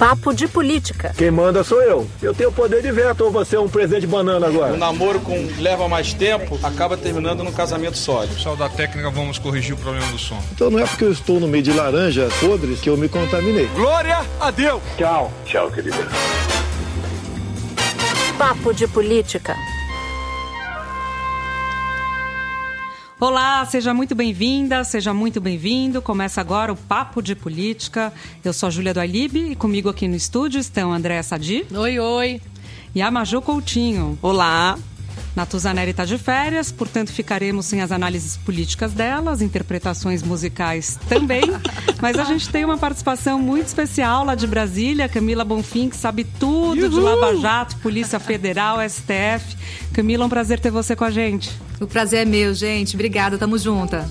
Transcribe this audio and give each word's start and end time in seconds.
Papo 0.00 0.32
de 0.32 0.48
política. 0.48 1.12
Quem 1.14 1.30
manda 1.30 1.62
sou 1.62 1.82
eu. 1.82 2.08
Eu 2.22 2.32
tenho 2.32 2.50
poder 2.50 2.80
de 2.80 2.90
veto 2.90 3.22
ou 3.22 3.30
você 3.30 3.56
é 3.56 3.60
um 3.60 3.68
presente 3.68 4.00
de 4.00 4.06
banana 4.06 4.46
agora? 4.46 4.72
O 4.72 4.76
namoro 4.78 5.20
com 5.20 5.46
leva 5.58 5.86
mais 5.90 6.14
tempo 6.14 6.58
acaba 6.62 6.96
terminando 6.96 7.44
num 7.44 7.52
casamento 7.52 7.98
sólido. 7.98 8.32
Pessoal 8.34 8.56
da 8.56 8.66
técnica, 8.66 9.10
vamos 9.10 9.38
corrigir 9.38 9.74
o 9.74 9.76
problema 9.76 10.06
do 10.10 10.18
som. 10.18 10.42
Então 10.52 10.70
não 10.70 10.78
é 10.78 10.86
porque 10.86 11.04
eu 11.04 11.12
estou 11.12 11.38
no 11.38 11.46
meio 11.46 11.62
de 11.62 11.74
laranjas 11.74 12.32
podres 12.40 12.80
que 12.80 12.88
eu 12.88 12.96
me 12.96 13.10
contaminei. 13.10 13.66
Glória 13.74 14.24
a 14.40 14.50
Deus! 14.50 14.80
Tchau. 14.96 15.30
Tchau, 15.44 15.70
querida. 15.70 15.98
Papo 18.38 18.72
de 18.72 18.88
política. 18.88 19.54
Olá, 23.20 23.66
seja 23.66 23.92
muito 23.92 24.14
bem-vinda, 24.14 24.82
seja 24.82 25.12
muito 25.12 25.42
bem-vindo. 25.42 26.00
Começa 26.00 26.40
agora 26.40 26.72
o 26.72 26.76
Papo 26.76 27.20
de 27.20 27.36
Política. 27.36 28.10
Eu 28.42 28.50
sou 28.50 28.68
a 28.68 28.70
Júlia 28.70 28.94
do 28.94 28.98
Alibe 28.98 29.50
e 29.50 29.54
comigo 29.54 29.90
aqui 29.90 30.08
no 30.08 30.16
estúdio 30.16 30.58
estão 30.58 30.90
Andréa 30.90 31.22
Sadi. 31.22 31.66
Oi, 31.70 31.98
oi. 31.98 32.40
E 32.94 33.02
a 33.02 33.10
Maju 33.10 33.42
Coutinho. 33.42 34.18
Olá. 34.22 34.78
Natuzaneri 35.34 35.92
está 35.92 36.04
de 36.04 36.18
férias, 36.18 36.72
portanto 36.72 37.12
ficaremos 37.12 37.66
sem 37.66 37.80
as 37.80 37.92
análises 37.92 38.36
políticas 38.36 38.92
dela, 38.92 39.30
as 39.30 39.40
interpretações 39.40 40.22
musicais 40.22 40.98
também. 41.08 41.42
Mas 42.00 42.18
a 42.18 42.24
gente 42.24 42.48
tem 42.48 42.64
uma 42.64 42.78
participação 42.78 43.38
muito 43.38 43.66
especial 43.66 44.24
lá 44.24 44.34
de 44.34 44.46
Brasília, 44.46 45.08
Camila 45.08 45.44
Bonfim, 45.44 45.88
que 45.88 45.96
sabe 45.96 46.24
tudo 46.24 46.80
Uhul. 46.82 46.90
de 46.90 47.00
Lava 47.00 47.36
Jato, 47.36 47.76
Polícia 47.76 48.18
Federal, 48.18 48.78
STF. 48.88 49.56
Camila, 49.92 50.24
é 50.24 50.26
um 50.26 50.30
prazer 50.30 50.58
ter 50.58 50.70
você 50.70 50.96
com 50.96 51.04
a 51.04 51.10
gente. 51.10 51.50
O 51.80 51.86
prazer 51.86 52.20
é 52.20 52.24
meu, 52.24 52.52
gente. 52.52 52.94
Obrigada, 52.94 53.38
tamo 53.38 53.56
junta. 53.56 54.08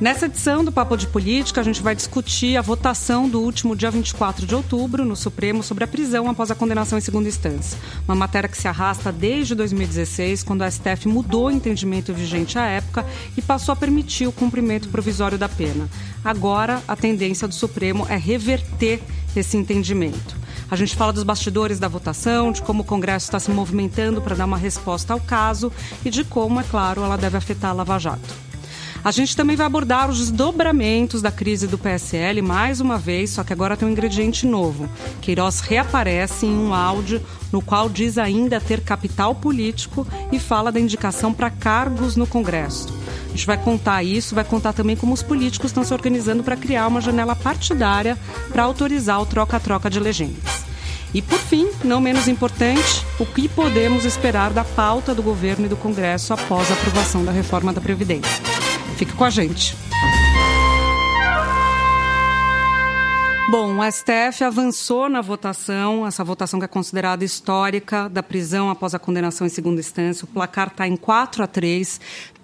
Nessa 0.00 0.24
edição 0.24 0.64
do 0.64 0.72
Papo 0.72 0.96
de 0.96 1.06
Política, 1.06 1.60
a 1.60 1.64
gente 1.64 1.82
vai 1.82 1.94
discutir 1.94 2.56
a 2.56 2.62
votação 2.62 3.28
do 3.28 3.38
último 3.38 3.76
dia 3.76 3.90
24 3.90 4.46
de 4.46 4.54
outubro 4.54 5.04
no 5.04 5.14
Supremo 5.14 5.62
sobre 5.62 5.84
a 5.84 5.86
prisão 5.86 6.26
após 6.26 6.50
a 6.50 6.54
condenação 6.54 6.96
em 6.96 7.02
segunda 7.02 7.28
instância. 7.28 7.78
Uma 8.08 8.14
matéria 8.14 8.48
que 8.48 8.56
se 8.56 8.66
arrasta 8.66 9.12
desde 9.12 9.54
2016, 9.54 10.42
quando 10.42 10.62
a 10.62 10.70
STF 10.70 11.06
mudou 11.06 11.48
o 11.48 11.50
entendimento 11.50 12.14
vigente 12.14 12.58
à 12.58 12.64
época 12.64 13.04
e 13.36 13.42
passou 13.42 13.74
a 13.74 13.76
permitir 13.76 14.26
o 14.26 14.32
cumprimento 14.32 14.88
provisório 14.88 15.36
da 15.36 15.50
pena. 15.50 15.86
Agora, 16.24 16.82
a 16.88 16.96
tendência 16.96 17.46
do 17.46 17.52
Supremo 17.52 18.06
é 18.08 18.16
reverter 18.16 19.02
esse 19.36 19.58
entendimento. 19.58 20.34
A 20.70 20.76
gente 20.76 20.96
fala 20.96 21.12
dos 21.12 21.24
bastidores 21.24 21.78
da 21.78 21.88
votação, 21.88 22.52
de 22.52 22.62
como 22.62 22.84
o 22.84 22.86
Congresso 22.86 23.26
está 23.26 23.38
se 23.38 23.50
movimentando 23.50 24.22
para 24.22 24.34
dar 24.34 24.46
uma 24.46 24.56
resposta 24.56 25.12
ao 25.12 25.20
caso 25.20 25.70
e 26.02 26.08
de 26.08 26.24
como, 26.24 26.58
é 26.58 26.62
claro, 26.62 27.02
ela 27.02 27.18
deve 27.18 27.36
afetar 27.36 27.72
a 27.72 27.74
Lava 27.74 27.98
Jato. 27.98 28.49
A 29.02 29.10
gente 29.10 29.34
também 29.34 29.56
vai 29.56 29.66
abordar 29.66 30.10
os 30.10 30.18
desdobramentos 30.18 31.22
da 31.22 31.32
crise 31.32 31.66
do 31.66 31.78
PSL 31.78 32.42
mais 32.42 32.82
uma 32.82 32.98
vez, 32.98 33.30
só 33.30 33.42
que 33.42 33.52
agora 33.52 33.74
tem 33.74 33.88
um 33.88 33.90
ingrediente 33.90 34.46
novo. 34.46 34.90
Queiroz 35.22 35.60
reaparece 35.60 36.44
em 36.44 36.54
um 36.54 36.74
áudio 36.74 37.22
no 37.50 37.62
qual 37.62 37.88
diz 37.88 38.18
ainda 38.18 38.60
ter 38.60 38.82
capital 38.82 39.34
político 39.34 40.06
e 40.30 40.38
fala 40.38 40.70
da 40.70 40.78
indicação 40.78 41.32
para 41.32 41.50
cargos 41.50 42.14
no 42.14 42.26
Congresso. 42.26 42.88
A 43.24 43.30
gente 43.30 43.46
vai 43.46 43.56
contar 43.56 44.02
isso, 44.02 44.34
vai 44.34 44.44
contar 44.44 44.74
também 44.74 44.96
como 44.96 45.14
os 45.14 45.22
políticos 45.22 45.70
estão 45.70 45.82
se 45.82 45.94
organizando 45.94 46.44
para 46.44 46.56
criar 46.56 46.86
uma 46.86 47.00
janela 47.00 47.34
partidária 47.34 48.18
para 48.50 48.64
autorizar 48.64 49.22
o 49.22 49.26
troca-troca 49.26 49.88
de 49.88 49.98
legendas. 49.98 50.68
E, 51.14 51.22
por 51.22 51.38
fim, 51.38 51.68
não 51.82 52.00
menos 52.00 52.28
importante, 52.28 53.04
o 53.18 53.26
que 53.26 53.48
podemos 53.48 54.04
esperar 54.04 54.52
da 54.52 54.62
pauta 54.62 55.14
do 55.14 55.22
governo 55.22 55.66
e 55.66 55.68
do 55.68 55.76
Congresso 55.76 56.32
após 56.32 56.70
a 56.70 56.74
aprovação 56.74 57.24
da 57.24 57.32
reforma 57.32 57.72
da 57.72 57.80
Previdência. 57.80 58.49
Fique 59.00 59.14
com 59.14 59.24
a 59.24 59.30
gente. 59.30 59.74
Bom, 63.50 63.78
o 63.78 63.90
STF 63.90 64.44
avançou 64.44 65.08
na 65.08 65.22
votação, 65.22 66.06
essa 66.06 66.22
votação 66.22 66.60
que 66.60 66.66
é 66.66 66.68
considerada 66.68 67.24
histórica 67.24 68.10
da 68.10 68.22
prisão 68.22 68.68
após 68.68 68.94
a 68.94 68.98
condenação 68.98 69.46
em 69.46 69.50
segunda 69.50 69.80
instância. 69.80 70.26
O 70.26 70.28
placar 70.28 70.68
está 70.68 70.86
em 70.86 70.98
4 70.98 71.42
a 71.42 71.46
3 71.46 71.98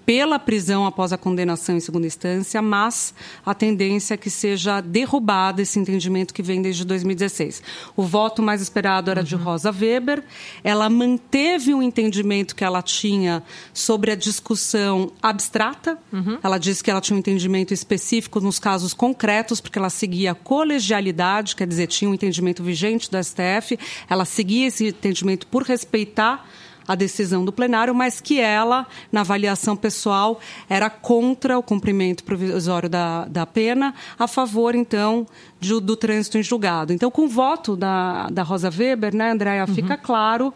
pela 0.06 0.39
prisão 0.39 0.87
após 0.87 1.12
a 1.12 1.19
condenação 1.19 1.77
em 1.77 1.81
segunda 1.81 2.06
instância, 2.06 2.62
mas 2.62 3.12
a 3.44 3.53
tendência 3.53 4.15
é 4.15 4.17
que 4.17 4.31
seja 4.31 4.81
derrubado 4.81 5.61
esse 5.61 5.81
entendimento 5.81 6.33
que 6.33 6.44
vem 6.44 6.62
desde 6.62 6.84
2016. 6.84 7.61
O 7.97 8.05
voto 8.05 8.41
mais 8.41 8.62
esperado 8.62 9.11
era 9.11 9.21
uhum. 9.21 9.27
de 9.27 9.34
Rosa 9.34 9.72
Weber. 9.72 10.22
Ela 10.62 10.89
manteve 10.89 11.75
o 11.75 11.83
entendimento 11.83 12.55
que 12.55 12.62
ela 12.62 12.81
tinha 12.83 13.43
sobre 13.75 14.12
a 14.12 14.15
discussão 14.15 15.11
abstrata. 15.21 15.99
Uhum. 16.12 16.39
Ela 16.41 16.59
disse 16.59 16.84
que 16.84 16.91
ela 16.91 17.00
tinha 17.00 17.16
um 17.16 17.19
entendimento 17.19 17.75
específico 17.75 18.41
nos 18.41 18.61
casos 18.61 18.95
concretos, 18.95 19.61
porque 19.61 19.77
ela 19.77 19.91
seguia 19.91 20.31
a 20.31 20.34
colegialidade, 20.37 21.56
quer 21.56 21.66
dizer, 21.66 21.89
tinha 21.89 22.09
um 22.09 22.15
entendimento 22.15 22.62
vigente 22.62 23.11
do 23.11 23.22
STF. 23.22 23.77
Ela 24.09 24.25
seguia 24.25 24.69
esse 24.69 24.87
entendimento 24.87 25.49
por 25.49 25.65
respeitar 25.65 26.49
a 26.86 26.94
decisão 26.94 27.44
do 27.44 27.52
plenário, 27.52 27.94
mas 27.94 28.20
que 28.20 28.41
ela, 28.41 28.86
na 29.10 29.20
avaliação 29.20 29.76
pessoal, 29.76 30.41
era 30.69 30.88
contra 30.88 31.58
o 31.58 31.62
cumprimento 31.62 32.24
provisório 32.24 32.88
da, 32.88 33.26
da 33.26 33.47
pena, 33.47 33.94
a 34.19 34.26
favor, 34.26 34.74
então, 34.74 35.26
de, 35.60 35.80
do 35.80 35.97
trânsito 35.97 36.38
em 36.38 36.42
julgado. 36.42 36.92
Então, 36.92 37.10
com 37.10 37.22
o 37.22 37.28
voto 37.28 37.76
da, 37.76 38.28
da 38.28 38.42
Rosa 38.42 38.70
Weber, 38.70 39.14
né, 39.14 39.30
Andréia, 39.30 39.64
uhum. 39.66 39.74
fica 39.74 39.97
claro 39.97 40.52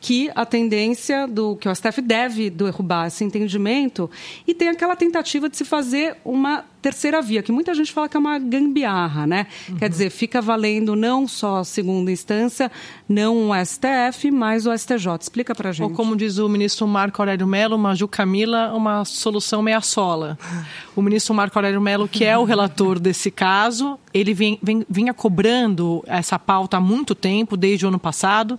que 0.00 0.30
a 0.34 0.46
tendência 0.46 1.28
do 1.28 1.56
que 1.56 1.68
o 1.68 1.74
STF 1.74 2.00
deve 2.00 2.48
derrubar 2.48 3.08
esse 3.08 3.22
entendimento 3.22 4.10
e 4.46 4.54
tem 4.54 4.68
aquela 4.68 4.96
tentativa 4.96 5.48
de 5.48 5.56
se 5.56 5.64
fazer 5.64 6.16
uma 6.24 6.64
terceira 6.80 7.20
via, 7.20 7.42
que 7.42 7.52
muita 7.52 7.74
gente 7.74 7.92
fala 7.92 8.08
que 8.08 8.16
é 8.16 8.20
uma 8.20 8.38
gambiarra, 8.38 9.26
né? 9.26 9.46
Uhum. 9.68 9.76
Quer 9.76 9.88
dizer, 9.88 10.10
fica 10.10 10.40
valendo 10.40 10.96
não 10.96 11.28
só 11.28 11.58
a 11.58 11.64
segunda 11.64 12.10
instância, 12.10 12.70
não 13.08 13.50
o 13.50 13.64
STF, 13.64 14.30
mas 14.30 14.66
o 14.66 14.76
STJ. 14.76 15.18
Explica 15.20 15.54
pra 15.54 15.72
gente. 15.72 15.82
Ou 15.82 15.90
como 15.90 16.16
diz 16.16 16.38
o 16.38 16.48
ministro 16.48 16.86
Marco 16.86 17.20
Aurélio 17.20 17.46
Mello, 17.46 17.78
Maju 17.78 18.08
Camila, 18.08 18.72
uma 18.74 19.04
solução 19.04 19.62
meia 19.62 19.80
sola. 19.80 20.38
O 20.96 21.02
ministro 21.02 21.32
Marco 21.32 21.56
Aurélio 21.56 21.80
Mello, 21.80 22.06
que 22.06 22.24
é 22.24 22.36
o 22.36 22.44
relator 22.44 22.98
desse 22.98 23.30
caso, 23.30 23.98
ele 24.12 24.34
vem, 24.34 24.58
vem, 24.62 24.84
vinha 24.88 25.14
cobrando 25.14 26.04
essa 26.06 26.38
pauta 26.38 26.76
há 26.76 26.80
muito 26.80 27.14
tempo, 27.14 27.56
desde 27.56 27.86
o 27.86 27.88
ano 27.88 27.98
passado, 27.98 28.58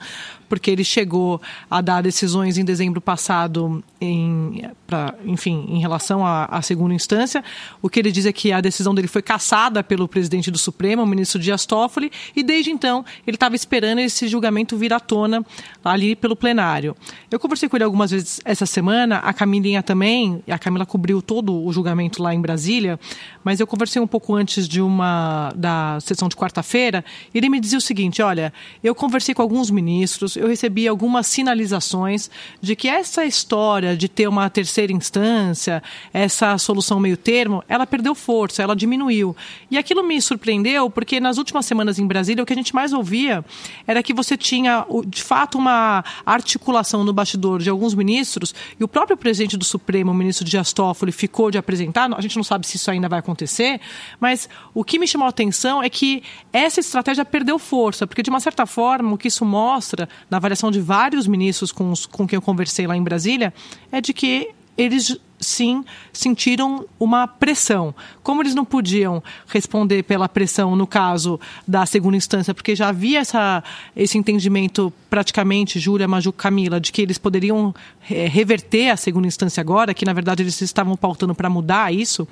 porque 0.49 0.71
ele 0.71 0.83
chegou 0.83 1.41
a 1.69 1.81
dar 1.81 2.01
decisões 2.01 2.57
em 2.57 2.65
dezembro 2.65 2.99
passado, 2.99 3.83
em, 3.99 4.63
pra, 4.87 5.13
enfim, 5.25 5.65
em 5.69 5.79
relação 5.79 6.25
à 6.25 6.61
segunda 6.61 6.93
instância. 6.93 7.43
O 7.81 7.89
que 7.89 7.99
ele 7.99 8.10
ele 8.11 8.13
diz 8.13 8.25
é 8.25 8.33
que 8.33 8.51
a 8.51 8.59
decisão 8.59 8.93
dele 8.93 9.07
foi 9.07 9.21
cassada 9.21 9.81
pelo 9.81 10.07
presidente 10.07 10.51
do 10.51 10.57
Supremo, 10.57 11.01
o 11.01 11.07
ministro 11.07 11.39
Dias 11.39 11.65
Toffoli, 11.65 12.11
e 12.35 12.43
desde 12.43 12.69
então 12.69 13.05
ele 13.25 13.35
estava 13.35 13.55
esperando 13.55 13.99
esse 13.99 14.27
julgamento 14.27 14.77
vir 14.77 14.93
à 14.93 14.99
tona 14.99 15.45
ali 15.83 16.15
pelo 16.15 16.35
plenário. 16.35 16.95
Eu 17.29 17.39
conversei 17.39 17.69
com 17.69 17.77
ele 17.77 17.85
algumas 17.85 18.11
vezes 18.11 18.41
essa 18.43 18.65
semana, 18.65 19.17
a 19.17 19.33
Camilinha 19.33 19.81
também, 19.81 20.43
a 20.49 20.59
Camila 20.59 20.85
cobriu 20.85 21.21
todo 21.21 21.63
o 21.63 21.71
julgamento 21.71 22.21
lá 22.21 22.35
em 22.35 22.41
Brasília, 22.41 22.99
mas 23.43 23.59
eu 23.59 23.65
conversei 23.65 24.01
um 24.01 24.07
pouco 24.07 24.35
antes 24.35 24.67
de 24.67 24.81
uma 24.81 25.51
da 25.55 25.97
sessão 26.01 26.27
de 26.27 26.35
quarta-feira, 26.35 27.05
e 27.33 27.37
ele 27.37 27.49
me 27.49 27.59
dizia 27.59 27.77
o 27.77 27.81
seguinte: 27.81 28.21
olha, 28.21 28.51
eu 28.83 28.93
conversei 28.93 29.33
com 29.33 29.41
alguns 29.41 29.71
ministros, 29.71 30.35
eu 30.35 30.47
recebi 30.47 30.87
algumas 30.87 31.27
sinalizações 31.27 32.29
de 32.59 32.75
que 32.75 32.89
essa 32.89 33.23
história 33.23 33.95
de 33.95 34.09
ter 34.09 34.27
uma 34.27 34.49
terceira 34.49 34.91
instância, 34.91 35.81
essa 36.13 36.57
solução 36.57 36.99
meio 36.99 37.15
termo, 37.15 37.63
ela 37.69 37.87
perdeu 38.01 38.15
força, 38.15 38.63
ela 38.63 38.75
diminuiu. 38.75 39.35
E 39.69 39.77
aquilo 39.77 40.03
me 40.03 40.19
surpreendeu 40.19 40.89
porque 40.89 41.19
nas 41.19 41.37
últimas 41.37 41.67
semanas 41.67 41.99
em 41.99 42.07
Brasília 42.07 42.41
o 42.41 42.45
que 42.45 42.53
a 42.53 42.55
gente 42.55 42.73
mais 42.73 42.91
ouvia 42.91 43.45
era 43.85 44.01
que 44.01 44.11
você 44.11 44.35
tinha 44.35 44.85
de 45.05 45.21
fato 45.21 45.57
uma 45.57 46.03
articulação 46.25 47.03
no 47.03 47.13
bastidor 47.13 47.59
de 47.59 47.69
alguns 47.69 47.93
ministros 47.93 48.55
e 48.79 48.83
o 48.83 48.87
próprio 48.87 49.15
presidente 49.15 49.55
do 49.55 49.63
Supremo, 49.63 50.11
o 50.11 50.15
ministro 50.15 50.43
Dias 50.43 50.73
Toffoli, 50.73 51.11
ficou 51.11 51.51
de 51.51 51.59
apresentar. 51.59 52.11
A 52.11 52.21
gente 52.21 52.35
não 52.35 52.43
sabe 52.43 52.65
se 52.65 52.77
isso 52.77 52.89
ainda 52.89 53.07
vai 53.07 53.19
acontecer, 53.19 53.79
mas 54.19 54.49
o 54.73 54.83
que 54.83 54.97
me 54.97 55.07
chamou 55.07 55.27
a 55.27 55.29
atenção 55.29 55.83
é 55.83 55.89
que 55.89 56.23
essa 56.51 56.79
estratégia 56.79 57.23
perdeu 57.23 57.59
força, 57.59 58.07
porque 58.07 58.23
de 58.23 58.31
uma 58.31 58.39
certa 58.39 58.65
forma 58.65 59.13
o 59.13 59.17
que 59.17 59.27
isso 59.27 59.45
mostra 59.45 60.09
na 60.29 60.37
avaliação 60.37 60.71
de 60.71 60.79
vários 60.79 61.27
ministros 61.27 61.71
com, 61.71 61.91
os, 61.91 62.07
com 62.07 62.25
quem 62.25 62.37
eu 62.37 62.41
conversei 62.41 62.87
lá 62.87 62.97
em 62.97 63.03
Brasília 63.03 63.53
é 63.91 64.01
de 64.01 64.11
que 64.11 64.49
eles 64.77 65.19
sim 65.41 65.83
sentiram 66.13 66.85
uma 66.99 67.27
pressão. 67.27 67.93
Como 68.23 68.41
eles 68.41 68.55
não 68.55 68.63
podiam 68.63 69.21
responder 69.47 70.03
pela 70.03 70.29
pressão 70.29 70.75
no 70.75 70.85
caso 70.85 71.39
da 71.67 71.85
segunda 71.85 72.15
instância, 72.15 72.53
porque 72.53 72.75
já 72.75 72.89
havia 72.89 73.19
essa, 73.19 73.63
esse 73.95 74.17
entendimento 74.17 74.93
praticamente, 75.09 75.79
Júlia, 75.79 76.07
Maju, 76.07 76.31
Camila, 76.31 76.79
de 76.79 76.91
que 76.91 77.01
eles 77.01 77.17
poderiam 77.17 77.75
é, 78.09 78.27
reverter 78.27 78.89
a 78.89 78.97
segunda 78.97 79.27
instância 79.27 79.59
agora, 79.59 79.93
que 79.93 80.05
na 80.05 80.13
verdade 80.13 80.43
eles 80.43 80.61
estavam 80.61 80.95
pautando 80.95 81.35
para 81.35 81.49
mudar 81.49 81.93
isso, 81.93 82.25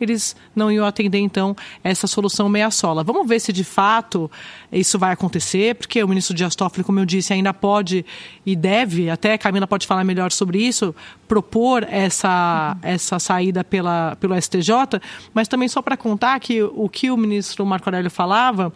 eles 0.00 0.34
não 0.54 0.70
iam 0.72 0.84
atender 0.84 1.18
então 1.18 1.54
essa 1.82 2.06
solução 2.06 2.48
meia 2.48 2.70
sola. 2.70 3.04
Vamos 3.04 3.28
ver 3.28 3.40
se 3.40 3.52
de 3.52 3.62
fato 3.62 4.30
isso 4.72 4.98
vai 4.98 5.12
acontecer, 5.12 5.76
porque 5.76 6.02
o 6.02 6.08
ministro 6.08 6.34
Dias 6.34 6.56
Toffoli, 6.56 6.82
como 6.82 6.98
eu 6.98 7.04
disse, 7.04 7.32
ainda 7.32 7.54
pode 7.54 8.04
e 8.44 8.56
deve, 8.56 9.08
até 9.08 9.38
Camila 9.38 9.66
pode 9.66 9.86
falar 9.86 10.02
melhor 10.02 10.32
sobre 10.32 10.58
isso, 10.58 10.94
propor 11.28 11.86
essa, 11.88 12.28
essa 12.82 13.18
saída 13.18 13.62
pela, 13.62 14.16
pelo 14.16 14.40
STJ, 14.40 15.00
mas 15.32 15.48
também 15.48 15.68
só 15.68 15.80
para 15.82 15.96
contar 15.96 16.38
que 16.40 16.62
o 16.62 16.88
que 16.88 17.10
o 17.10 17.16
ministro 17.16 17.64
Marco 17.64 17.88
Aurélio 17.88 18.10
falava 18.10 18.72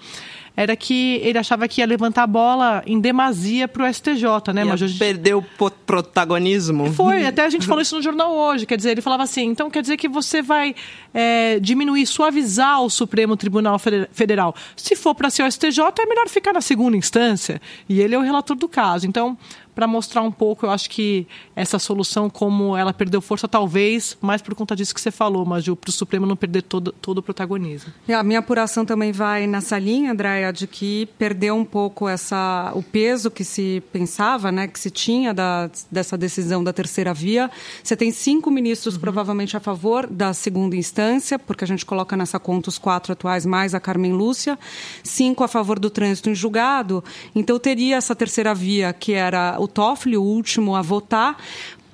era 0.59 0.75
que 0.75 1.21
ele 1.23 1.39
achava 1.39 1.69
que 1.69 1.81
ia 1.81 1.87
levantar 1.87 2.25
a 2.25 2.27
bola 2.27 2.83
em 2.85 2.99
demasia 2.99 3.69
para 3.69 3.89
o 3.89 3.95
STJ, 3.95 4.53
né? 4.53 4.65
Mas 4.65 4.81
gente... 4.81 4.99
perdeu 4.99 5.39
o 5.39 5.71
protagonismo. 5.87 6.93
Foi, 6.95 7.25
até 7.31 7.45
a 7.45 7.49
gente 7.49 7.65
falou 7.65 7.81
isso 7.81 7.95
no 7.95 8.03
jornal 8.03 8.35
hoje. 8.35 8.67
Quer 8.67 8.77
dizer, 8.77 8.91
ele 8.91 9.01
falava 9.01 9.23
assim: 9.23 9.45
então 9.45 9.71
quer 9.71 9.83
dizer 9.83 9.97
que 9.97 10.09
você 10.09 10.43
vai 10.43 10.75
é, 11.15 11.61
diminuir, 11.61 12.05
suavizar 12.07 12.83
o 12.83 12.91
Supremo 12.91 13.37
Tribunal 13.37 13.79
Federal. 14.11 14.53
Se 14.75 14.97
for 14.97 15.15
para 15.15 15.31
ser 15.31 15.45
o 15.45 15.53
STJ, 15.53 15.81
é 16.01 16.07
melhor 16.07 16.29
ficar 16.29 16.53
na 16.53 16.61
segunda 16.61 16.97
instância. 16.97 17.63
E 17.89 18.01
ele 18.01 18.17
é 18.17 18.19
o 18.19 18.23
relator 18.23 18.57
do 18.57 18.69
caso. 18.69 19.07
Então, 19.07 19.39
para 19.79 19.87
mostrar 19.87 20.23
um 20.23 20.33
pouco, 20.33 20.67
eu 20.67 20.71
acho 20.71 20.91
que 20.91 21.25
essa 21.55 21.79
solução, 21.79 22.29
como 22.29 22.77
ela 22.77 22.93
perdeu 22.93 23.21
força, 23.21 23.47
talvez, 23.47 24.19
mais 24.21 24.43
por 24.43 24.53
conta 24.53 24.75
disso 24.75 24.93
que 24.93 25.01
você 25.01 25.13
falou, 25.13 25.47
Maju, 25.47 25.77
para 25.77 25.91
o 25.91 25.93
Supremo 25.93 26.27
não 26.27 26.35
perder 26.35 26.63
todo, 26.63 26.91
todo 26.91 27.19
o 27.19 27.23
protagonismo. 27.23 27.93
E 28.09 28.13
a 28.13 28.21
minha 28.25 28.41
apuração 28.41 28.85
também 28.85 29.13
vai 29.13 29.47
nessa 29.47 29.79
linha, 29.79 30.11
Andréia, 30.11 30.53
de 30.53 30.67
que 30.67 31.07
perdeu 31.17 31.55
um 31.55 31.65
pouco 31.65 32.09
essa, 32.09 32.73
o 32.75 32.83
peso 32.83 33.31
que 33.31 33.45
se 33.45 33.81
pensava, 33.93 34.51
né, 34.51 34.67
que 34.67 34.81
se 34.81 34.91
tinha 34.91 35.33
da, 35.33 35.71
dessa 35.89 36.19
decisão 36.19 36.65
da 36.65 36.73
terceira 36.73 37.15
via. 37.15 37.49
Você 37.81 37.95
tem 37.95 38.11
cinco 38.11 38.51
ministros 38.51 38.97
uhum. 38.97 39.01
provavelmente 39.01 39.57
a 39.57 39.61
favor 39.61 40.09
da 40.09 40.35
segunda 40.35 40.75
instância, 40.75 41.39
porque 41.39 41.63
a 41.63 41.69
gente 41.69 41.87
coloca 41.87 42.17
nessa 42.17 42.41
conta 42.41 42.69
os 42.69 42.79
quatro 42.79 43.13
atuais 43.13 43.47
mais 43.47 43.77
a 43.77 43.79
Carmen 43.79 44.13
Lúcia, 44.13 44.59
cinco 45.05 45.45
a 45.45 45.47
favor 45.47 45.79
do 45.79 45.89
trânsito 45.89 46.29
em 46.29 46.35
julgado. 46.35 47.05
Então 47.33 47.57
teria 47.61 47.95
essa 47.95 48.17
terceira 48.17 48.53
via, 48.53 48.93
que 48.93 49.13
era 49.13 49.55
o 49.61 49.68
Toffoli, 49.69 50.17
o 50.17 50.23
último 50.23 50.75
a 50.75 50.82
votar, 50.82 51.37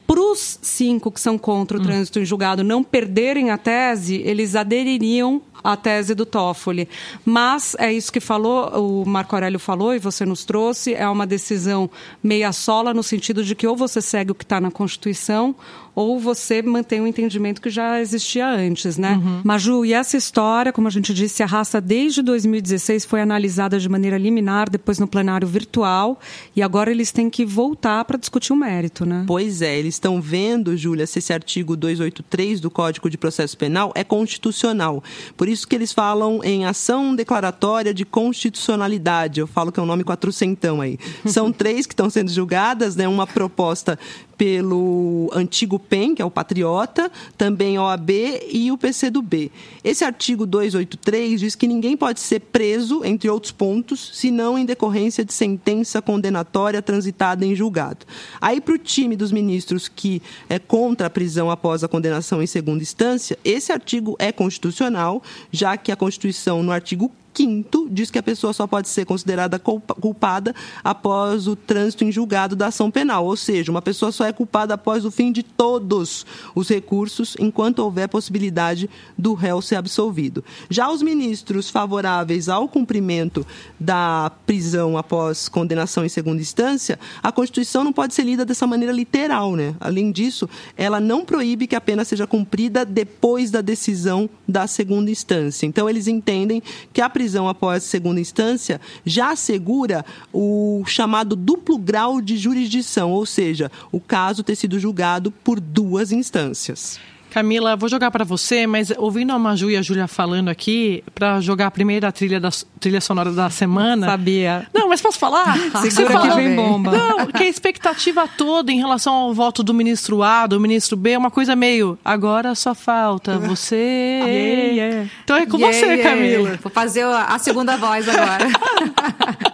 para 0.06 0.20
os 0.20 0.58
cinco 0.62 1.10
que 1.10 1.20
são 1.20 1.38
contra 1.38 1.78
o 1.78 1.80
hum. 1.80 1.84
trânsito 1.84 2.18
em 2.18 2.24
julgado 2.24 2.62
não 2.62 2.82
perderem 2.82 3.50
a 3.50 3.58
tese, 3.58 4.16
eles 4.24 4.54
adeririam 4.54 5.40
à 5.62 5.76
tese 5.76 6.14
do 6.14 6.26
Toffoli. 6.26 6.88
Mas 7.24 7.74
é 7.78 7.90
isso 7.92 8.12
que 8.12 8.20
falou, 8.20 9.02
o 9.02 9.08
Marco 9.08 9.34
Aurélio 9.34 9.58
falou 9.58 9.94
e 9.94 9.98
você 9.98 10.26
nos 10.26 10.44
trouxe, 10.44 10.94
é 10.94 11.08
uma 11.08 11.26
decisão 11.26 11.90
meia 12.22 12.52
sola 12.52 12.92
no 12.92 13.02
sentido 13.02 13.42
de 13.42 13.54
que 13.54 13.66
ou 13.66 13.74
você 13.74 14.02
segue 14.02 14.32
o 14.32 14.34
que 14.34 14.44
está 14.44 14.60
na 14.60 14.70
Constituição 14.70 15.56
ou 15.94 16.18
você 16.18 16.60
mantém 16.60 17.00
o 17.00 17.04
um 17.04 17.06
entendimento 17.06 17.60
que 17.60 17.70
já 17.70 18.00
existia 18.00 18.48
antes, 18.48 18.98
né? 18.98 19.20
Uhum. 19.22 19.40
Maju, 19.44 19.84
e 19.84 19.92
essa 19.92 20.16
história, 20.16 20.72
como 20.72 20.88
a 20.88 20.90
gente 20.90 21.14
disse, 21.14 21.42
arrasta 21.42 21.80
desde 21.80 22.22
2016, 22.22 23.04
foi 23.04 23.20
analisada 23.20 23.78
de 23.78 23.88
maneira 23.88 24.18
liminar, 24.18 24.68
depois 24.68 24.98
no 24.98 25.06
plenário 25.06 25.46
virtual, 25.46 26.18
e 26.56 26.62
agora 26.62 26.90
eles 26.90 27.12
têm 27.12 27.30
que 27.30 27.44
voltar 27.44 28.04
para 28.04 28.18
discutir 28.18 28.52
o 28.52 28.56
mérito, 28.56 29.06
né? 29.06 29.24
Pois 29.26 29.62
é, 29.62 29.78
eles 29.78 29.94
estão 29.94 30.20
vendo, 30.20 30.76
Júlia, 30.76 31.06
se 31.06 31.18
esse 31.18 31.32
artigo 31.32 31.76
283 31.76 32.60
do 32.60 32.70
Código 32.70 33.08
de 33.08 33.16
Processo 33.16 33.56
Penal 33.56 33.92
é 33.94 34.02
constitucional. 34.02 35.02
Por 35.36 35.48
isso 35.48 35.66
que 35.68 35.74
eles 35.74 35.92
falam 35.92 36.40
em 36.42 36.64
ação 36.64 37.14
declaratória 37.14 37.94
de 37.94 38.04
constitucionalidade. 38.04 39.40
Eu 39.40 39.46
falo 39.46 39.70
que 39.70 39.78
é 39.78 39.82
um 39.82 39.86
nome 39.86 40.04
quatrocentão 40.04 40.80
aí. 40.80 40.98
São 41.26 41.52
três 41.52 41.86
que 41.86 41.92
estão 41.92 42.10
sendo 42.10 42.30
julgadas, 42.30 42.96
né? 42.96 43.06
Uma 43.06 43.26
proposta 43.26 43.98
pelo 44.36 45.30
antigo 45.32 45.78
PEN, 45.78 46.14
que 46.14 46.22
é 46.22 46.24
o 46.24 46.30
Patriota, 46.30 47.10
também 47.36 47.78
OAB 47.78 48.10
e 48.50 48.70
o 48.70 48.78
PCdoB. 48.78 49.50
Esse 49.82 50.04
artigo 50.04 50.46
283 50.46 51.40
diz 51.40 51.54
que 51.54 51.66
ninguém 51.66 51.96
pode 51.96 52.20
ser 52.20 52.40
preso, 52.40 53.04
entre 53.04 53.28
outros 53.28 53.52
pontos, 53.52 54.10
senão 54.14 54.58
em 54.58 54.64
decorrência 54.64 55.24
de 55.24 55.32
sentença 55.32 56.02
condenatória 56.02 56.82
transitada 56.82 57.44
em 57.44 57.54
julgado. 57.54 58.06
Aí, 58.40 58.60
para 58.60 58.74
o 58.74 58.78
time 58.78 59.16
dos 59.16 59.32
ministros 59.32 59.88
que 59.88 60.22
é 60.48 60.58
contra 60.58 61.06
a 61.06 61.10
prisão 61.10 61.50
após 61.50 61.84
a 61.84 61.88
condenação 61.88 62.42
em 62.42 62.46
segunda 62.46 62.82
instância, 62.82 63.38
esse 63.44 63.72
artigo 63.72 64.16
é 64.18 64.32
constitucional, 64.32 65.22
já 65.50 65.76
que 65.76 65.92
a 65.92 65.96
Constituição, 65.96 66.62
no 66.62 66.72
artigo 66.72 67.10
quinto 67.34 67.88
diz 67.90 68.10
que 68.10 68.18
a 68.18 68.22
pessoa 68.22 68.52
só 68.52 68.64
pode 68.66 68.88
ser 68.88 69.04
considerada 69.04 69.58
culpada 69.58 70.54
após 70.82 71.48
o 71.48 71.56
trânsito 71.56 72.04
em 72.04 72.12
julgado 72.12 72.54
da 72.54 72.68
ação 72.68 72.90
penal, 72.90 73.26
ou 73.26 73.36
seja, 73.36 73.72
uma 73.72 73.82
pessoa 73.82 74.12
só 74.12 74.24
é 74.24 74.32
culpada 74.32 74.74
após 74.74 75.04
o 75.04 75.10
fim 75.10 75.32
de 75.32 75.42
todos 75.42 76.24
os 76.54 76.68
recursos, 76.68 77.36
enquanto 77.40 77.80
houver 77.80 78.08
possibilidade 78.08 78.88
do 79.18 79.34
réu 79.34 79.60
ser 79.60 79.74
absolvido. 79.74 80.44
Já 80.70 80.88
os 80.90 81.02
ministros 81.02 81.68
favoráveis 81.68 82.48
ao 82.48 82.68
cumprimento 82.68 83.44
da 83.78 84.30
prisão 84.46 84.96
após 84.96 85.48
condenação 85.48 86.04
em 86.04 86.08
segunda 86.08 86.40
instância, 86.40 86.98
a 87.20 87.32
Constituição 87.32 87.82
não 87.82 87.92
pode 87.92 88.14
ser 88.14 88.22
lida 88.22 88.44
dessa 88.44 88.66
maneira 88.66 88.92
literal, 88.92 89.56
né? 89.56 89.74
Além 89.80 90.12
disso, 90.12 90.48
ela 90.76 91.00
não 91.00 91.24
proíbe 91.24 91.66
que 91.66 91.74
a 91.74 91.80
pena 91.80 92.04
seja 92.04 92.26
cumprida 92.26 92.84
depois 92.84 93.50
da 93.50 93.60
decisão 93.60 94.30
da 94.46 94.68
segunda 94.68 95.10
instância. 95.10 95.66
Então, 95.66 95.90
eles 95.90 96.06
entendem 96.06 96.62
que 96.92 97.00
a 97.00 97.10
prisão 97.10 97.23
prisão 97.24 97.48
após 97.48 97.82
segunda 97.84 98.20
instância 98.20 98.78
já 99.02 99.30
assegura 99.30 100.04
o 100.30 100.84
chamado 100.86 101.34
duplo 101.34 101.78
grau 101.78 102.20
de 102.20 102.36
jurisdição, 102.36 103.12
ou 103.12 103.24
seja, 103.24 103.72
o 103.90 103.98
caso 103.98 104.42
ter 104.42 104.54
sido 104.54 104.78
julgado 104.78 105.30
por 105.30 105.58
duas 105.58 106.12
instâncias. 106.12 107.00
Camila, 107.34 107.74
vou 107.74 107.88
jogar 107.88 108.12
para 108.12 108.24
você, 108.24 108.64
mas 108.64 108.92
ouvindo 108.96 109.32
a 109.32 109.38
Maju 109.40 109.68
e 109.68 109.76
a 109.76 109.82
Júlia 109.82 110.06
falando 110.06 110.50
aqui, 110.50 111.02
para 111.16 111.40
jogar 111.40 111.66
a 111.66 111.70
primeira 111.70 112.12
trilha, 112.12 112.38
da, 112.38 112.48
trilha 112.78 113.00
sonora 113.00 113.32
da 113.32 113.50
semana. 113.50 114.06
Sabia. 114.06 114.68
Não, 114.72 114.88
mas 114.88 115.02
posso 115.02 115.18
falar? 115.18 115.56
Segura 115.90 116.20
que 116.20 116.30
vem 116.30 116.54
bomba. 116.54 116.92
Não, 116.92 117.26
que 117.26 117.42
a 117.42 117.48
expectativa 117.48 118.28
toda 118.28 118.70
em 118.70 118.78
relação 118.78 119.12
ao 119.12 119.34
voto 119.34 119.64
do 119.64 119.74
ministro 119.74 120.22
A, 120.22 120.46
do 120.46 120.60
ministro 120.60 120.96
B, 120.96 121.10
é 121.10 121.18
uma 121.18 121.30
coisa 121.30 121.56
meio. 121.56 121.98
Agora 122.04 122.54
só 122.54 122.72
falta 122.72 123.36
você. 123.42 123.74
Yeah, 123.74 124.72
yeah. 124.72 125.10
Então 125.24 125.36
é 125.36 125.44
com 125.44 125.56
yeah, 125.56 125.76
você, 125.76 125.98
Camila. 126.04 126.56
Vou 126.62 126.70
fazer 126.70 127.02
a 127.02 127.36
segunda 127.40 127.76
voz 127.76 128.08
agora. 128.08 128.46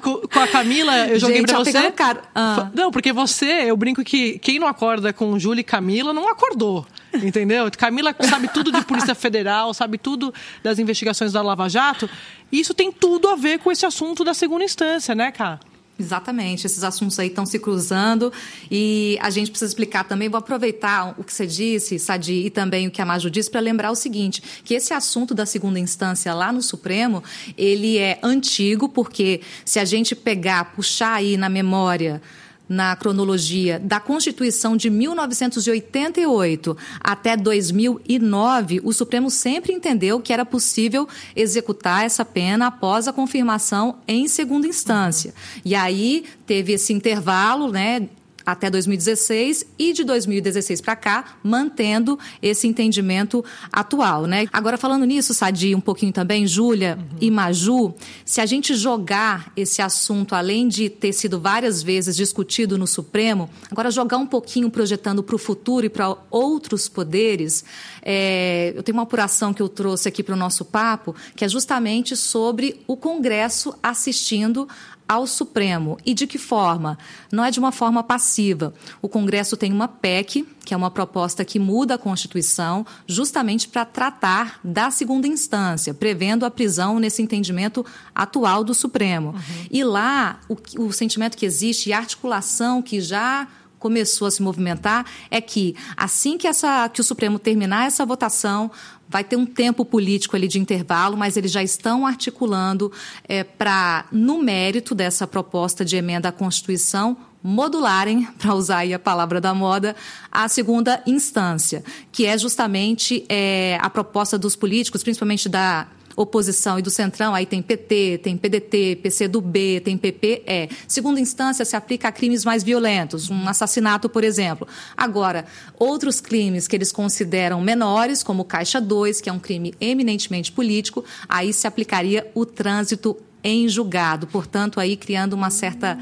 com, 0.02 0.20
com, 0.28 0.40
a 0.40 0.48
Camila, 0.48 1.08
eu 1.08 1.18
joguei 1.18 1.38
Gente, 1.38 1.48
pra 1.48 1.58
você. 1.58 1.92
Caro. 1.92 2.20
Ah. 2.34 2.70
Não, 2.74 2.90
porque 2.90 3.12
você, 3.12 3.64
eu 3.66 3.76
brinco 3.76 4.02
que 4.04 4.38
quem 4.38 4.58
não 4.58 4.66
acorda 4.66 5.12
com 5.12 5.38
Júlia 5.38 5.60
e 5.60 5.64
Camila 5.64 6.12
não 6.12 6.28
acordou. 6.28 6.86
Entendeu? 7.12 7.70
Camila 7.76 8.14
sabe 8.20 8.48
tudo 8.48 8.70
de 8.70 8.84
Polícia 8.84 9.14
Federal, 9.14 9.74
sabe 9.74 9.98
tudo 9.98 10.32
das 10.62 10.78
investigações 10.78 11.32
da 11.32 11.42
Lava 11.42 11.68
Jato. 11.68 12.08
E 12.52 12.60
isso 12.60 12.72
tem 12.72 12.92
tudo 12.92 13.28
a 13.28 13.36
ver 13.36 13.58
com 13.58 13.70
esse 13.70 13.84
assunto 13.84 14.24
da 14.24 14.34
segunda 14.34 14.64
instância, 14.64 15.14
né, 15.14 15.32
cara? 15.32 15.58
Exatamente, 16.00 16.66
esses 16.66 16.82
assuntos 16.82 17.18
aí 17.18 17.28
estão 17.28 17.44
se 17.44 17.58
cruzando 17.58 18.32
e 18.70 19.18
a 19.20 19.28
gente 19.28 19.50
precisa 19.50 19.70
explicar 19.70 20.02
também. 20.04 20.30
Vou 20.30 20.38
aproveitar 20.38 21.14
o 21.18 21.22
que 21.22 21.32
você 21.32 21.46
disse, 21.46 21.98
Sadi, 21.98 22.46
e 22.46 22.50
também 22.50 22.88
o 22.88 22.90
que 22.90 23.02
a 23.02 23.04
Maju 23.04 23.28
disse, 23.30 23.50
para 23.50 23.60
lembrar 23.60 23.90
o 23.90 23.94
seguinte: 23.94 24.42
que 24.64 24.72
esse 24.72 24.94
assunto 24.94 25.34
da 25.34 25.44
segunda 25.44 25.78
instância 25.78 26.32
lá 26.32 26.50
no 26.52 26.62
Supremo, 26.62 27.22
ele 27.56 27.98
é 27.98 28.18
antigo, 28.22 28.88
porque 28.88 29.42
se 29.62 29.78
a 29.78 29.84
gente 29.84 30.16
pegar, 30.16 30.72
puxar 30.72 31.12
aí 31.16 31.36
na 31.36 31.50
memória 31.50 32.22
na 32.70 32.94
cronologia 32.94 33.80
da 33.80 33.98
Constituição 33.98 34.76
de 34.76 34.88
1988 34.88 36.76
até 37.00 37.36
2009, 37.36 38.80
o 38.84 38.92
Supremo 38.92 39.28
sempre 39.28 39.72
entendeu 39.72 40.20
que 40.20 40.32
era 40.32 40.46
possível 40.46 41.08
executar 41.34 42.04
essa 42.04 42.24
pena 42.24 42.68
após 42.68 43.08
a 43.08 43.12
confirmação 43.12 43.96
em 44.06 44.28
segunda 44.28 44.68
instância. 44.68 45.34
E 45.64 45.74
aí 45.74 46.24
teve 46.46 46.74
esse 46.74 46.92
intervalo, 46.92 47.72
né, 47.72 48.08
até 48.44 48.70
2016 48.70 49.66
e 49.78 49.92
de 49.92 50.04
2016 50.04 50.80
para 50.80 50.96
cá, 50.96 51.38
mantendo 51.42 52.18
esse 52.42 52.66
entendimento 52.66 53.44
atual. 53.72 54.26
Né? 54.26 54.46
Agora, 54.52 54.76
falando 54.76 55.04
nisso, 55.04 55.34
Sadi, 55.34 55.74
um 55.74 55.80
pouquinho 55.80 56.12
também, 56.12 56.46
Júlia 56.46 56.98
uhum. 56.98 57.18
e 57.20 57.30
Maju, 57.30 57.94
se 58.24 58.40
a 58.40 58.46
gente 58.46 58.74
jogar 58.74 59.52
esse 59.56 59.82
assunto, 59.82 60.34
além 60.34 60.68
de 60.68 60.88
ter 60.88 61.12
sido 61.12 61.40
várias 61.40 61.82
vezes 61.82 62.16
discutido 62.16 62.78
no 62.78 62.86
Supremo, 62.86 63.48
agora 63.70 63.90
jogar 63.90 64.18
um 64.18 64.26
pouquinho 64.26 64.70
projetando 64.70 65.22
para 65.22 65.34
o 65.34 65.38
futuro 65.38 65.86
e 65.86 65.88
para 65.88 66.16
outros 66.30 66.88
poderes, 66.88 67.64
é, 68.02 68.72
eu 68.74 68.82
tenho 68.82 68.96
uma 68.96 69.04
apuração 69.04 69.52
que 69.52 69.62
eu 69.62 69.68
trouxe 69.68 70.08
aqui 70.08 70.22
para 70.22 70.34
o 70.34 70.38
nosso 70.38 70.64
papo, 70.64 71.14
que 71.36 71.44
é 71.44 71.48
justamente 71.48 72.16
sobre 72.16 72.80
o 72.86 72.96
Congresso 72.96 73.74
assistindo 73.82 74.68
ao 75.10 75.26
Supremo. 75.26 75.98
E 76.06 76.14
de 76.14 76.24
que 76.24 76.38
forma? 76.38 76.96
Não 77.32 77.44
é 77.44 77.50
de 77.50 77.58
uma 77.58 77.72
forma 77.72 78.00
passiva. 78.00 78.72
O 79.02 79.08
Congresso 79.08 79.56
tem 79.56 79.72
uma 79.72 79.88
PEC, 79.88 80.46
que 80.64 80.72
é 80.72 80.76
uma 80.76 80.88
proposta 80.88 81.44
que 81.44 81.58
muda 81.58 81.94
a 81.94 81.98
Constituição, 81.98 82.86
justamente 83.08 83.66
para 83.66 83.84
tratar 83.84 84.60
da 84.62 84.88
segunda 84.88 85.26
instância, 85.26 85.92
prevendo 85.92 86.46
a 86.46 86.50
prisão 86.50 87.00
nesse 87.00 87.20
entendimento 87.22 87.84
atual 88.14 88.62
do 88.62 88.72
Supremo. 88.72 89.30
Uhum. 89.30 89.66
E 89.68 89.82
lá, 89.82 90.38
o, 90.48 90.56
o 90.84 90.92
sentimento 90.92 91.36
que 91.36 91.44
existe 91.44 91.88
e 91.88 91.92
a 91.92 91.98
articulação 91.98 92.80
que 92.80 93.00
já 93.00 93.48
começou 93.80 94.28
a 94.28 94.30
se 94.30 94.40
movimentar 94.40 95.04
é 95.28 95.40
que 95.40 95.74
assim 95.96 96.38
que, 96.38 96.46
essa, 96.46 96.88
que 96.88 97.00
o 97.00 97.04
Supremo 97.04 97.38
terminar 97.38 97.86
essa 97.86 98.06
votação, 98.06 98.70
vai 99.08 99.24
ter 99.24 99.34
um 99.34 99.44
tempo 99.44 99.84
político 99.84 100.36
ali 100.36 100.46
de 100.46 100.60
intervalo, 100.60 101.16
mas 101.16 101.36
eles 101.36 101.50
já 101.50 101.64
estão 101.64 102.06
articulando 102.06 102.92
é, 103.28 103.42
para, 103.42 104.04
no 104.12 104.40
mérito 104.40 104.94
dessa 104.94 105.26
proposta 105.26 105.84
de 105.84 105.96
emenda 105.96 106.28
à 106.28 106.32
Constituição, 106.32 107.16
modularem, 107.42 108.28
para 108.38 108.54
usar 108.54 108.78
aí 108.78 108.94
a 108.94 108.98
palavra 109.00 109.40
da 109.40 109.52
moda, 109.52 109.96
a 110.30 110.48
segunda 110.48 111.02
instância, 111.04 111.82
que 112.12 112.24
é 112.24 112.38
justamente 112.38 113.24
é, 113.28 113.78
a 113.80 113.90
proposta 113.90 114.38
dos 114.38 114.54
políticos, 114.54 115.02
principalmente 115.02 115.48
da 115.48 115.88
oposição 116.22 116.78
e 116.78 116.82
do 116.82 116.90
Centrão, 116.90 117.34
aí 117.34 117.46
tem 117.46 117.62
PT, 117.62 118.20
tem 118.22 118.36
PDT, 118.36 119.00
PCdoB, 119.02 119.80
tem 119.80 119.96
PP, 119.96 120.42
é. 120.46 120.68
Segunda 120.86 121.20
instância 121.20 121.64
se 121.64 121.76
aplica 121.76 122.08
a 122.08 122.12
crimes 122.12 122.44
mais 122.44 122.62
violentos, 122.62 123.30
um 123.30 123.48
assassinato, 123.48 124.08
por 124.08 124.24
exemplo. 124.24 124.66
Agora, 124.96 125.44
outros 125.78 126.20
crimes 126.20 126.66
que 126.68 126.76
eles 126.76 126.92
consideram 126.92 127.60
menores, 127.60 128.22
como 128.22 128.44
Caixa 128.44 128.80
2, 128.80 129.20
que 129.20 129.28
é 129.28 129.32
um 129.32 129.38
crime 129.38 129.74
eminentemente 129.80 130.52
político, 130.52 131.04
aí 131.28 131.52
se 131.52 131.66
aplicaria 131.66 132.30
o 132.34 132.44
trânsito 132.44 133.16
em 133.42 133.68
julgado, 133.68 134.26
portanto, 134.26 134.78
aí 134.78 134.96
criando 134.96 135.32
uma 135.32 135.50
certa 135.50 135.98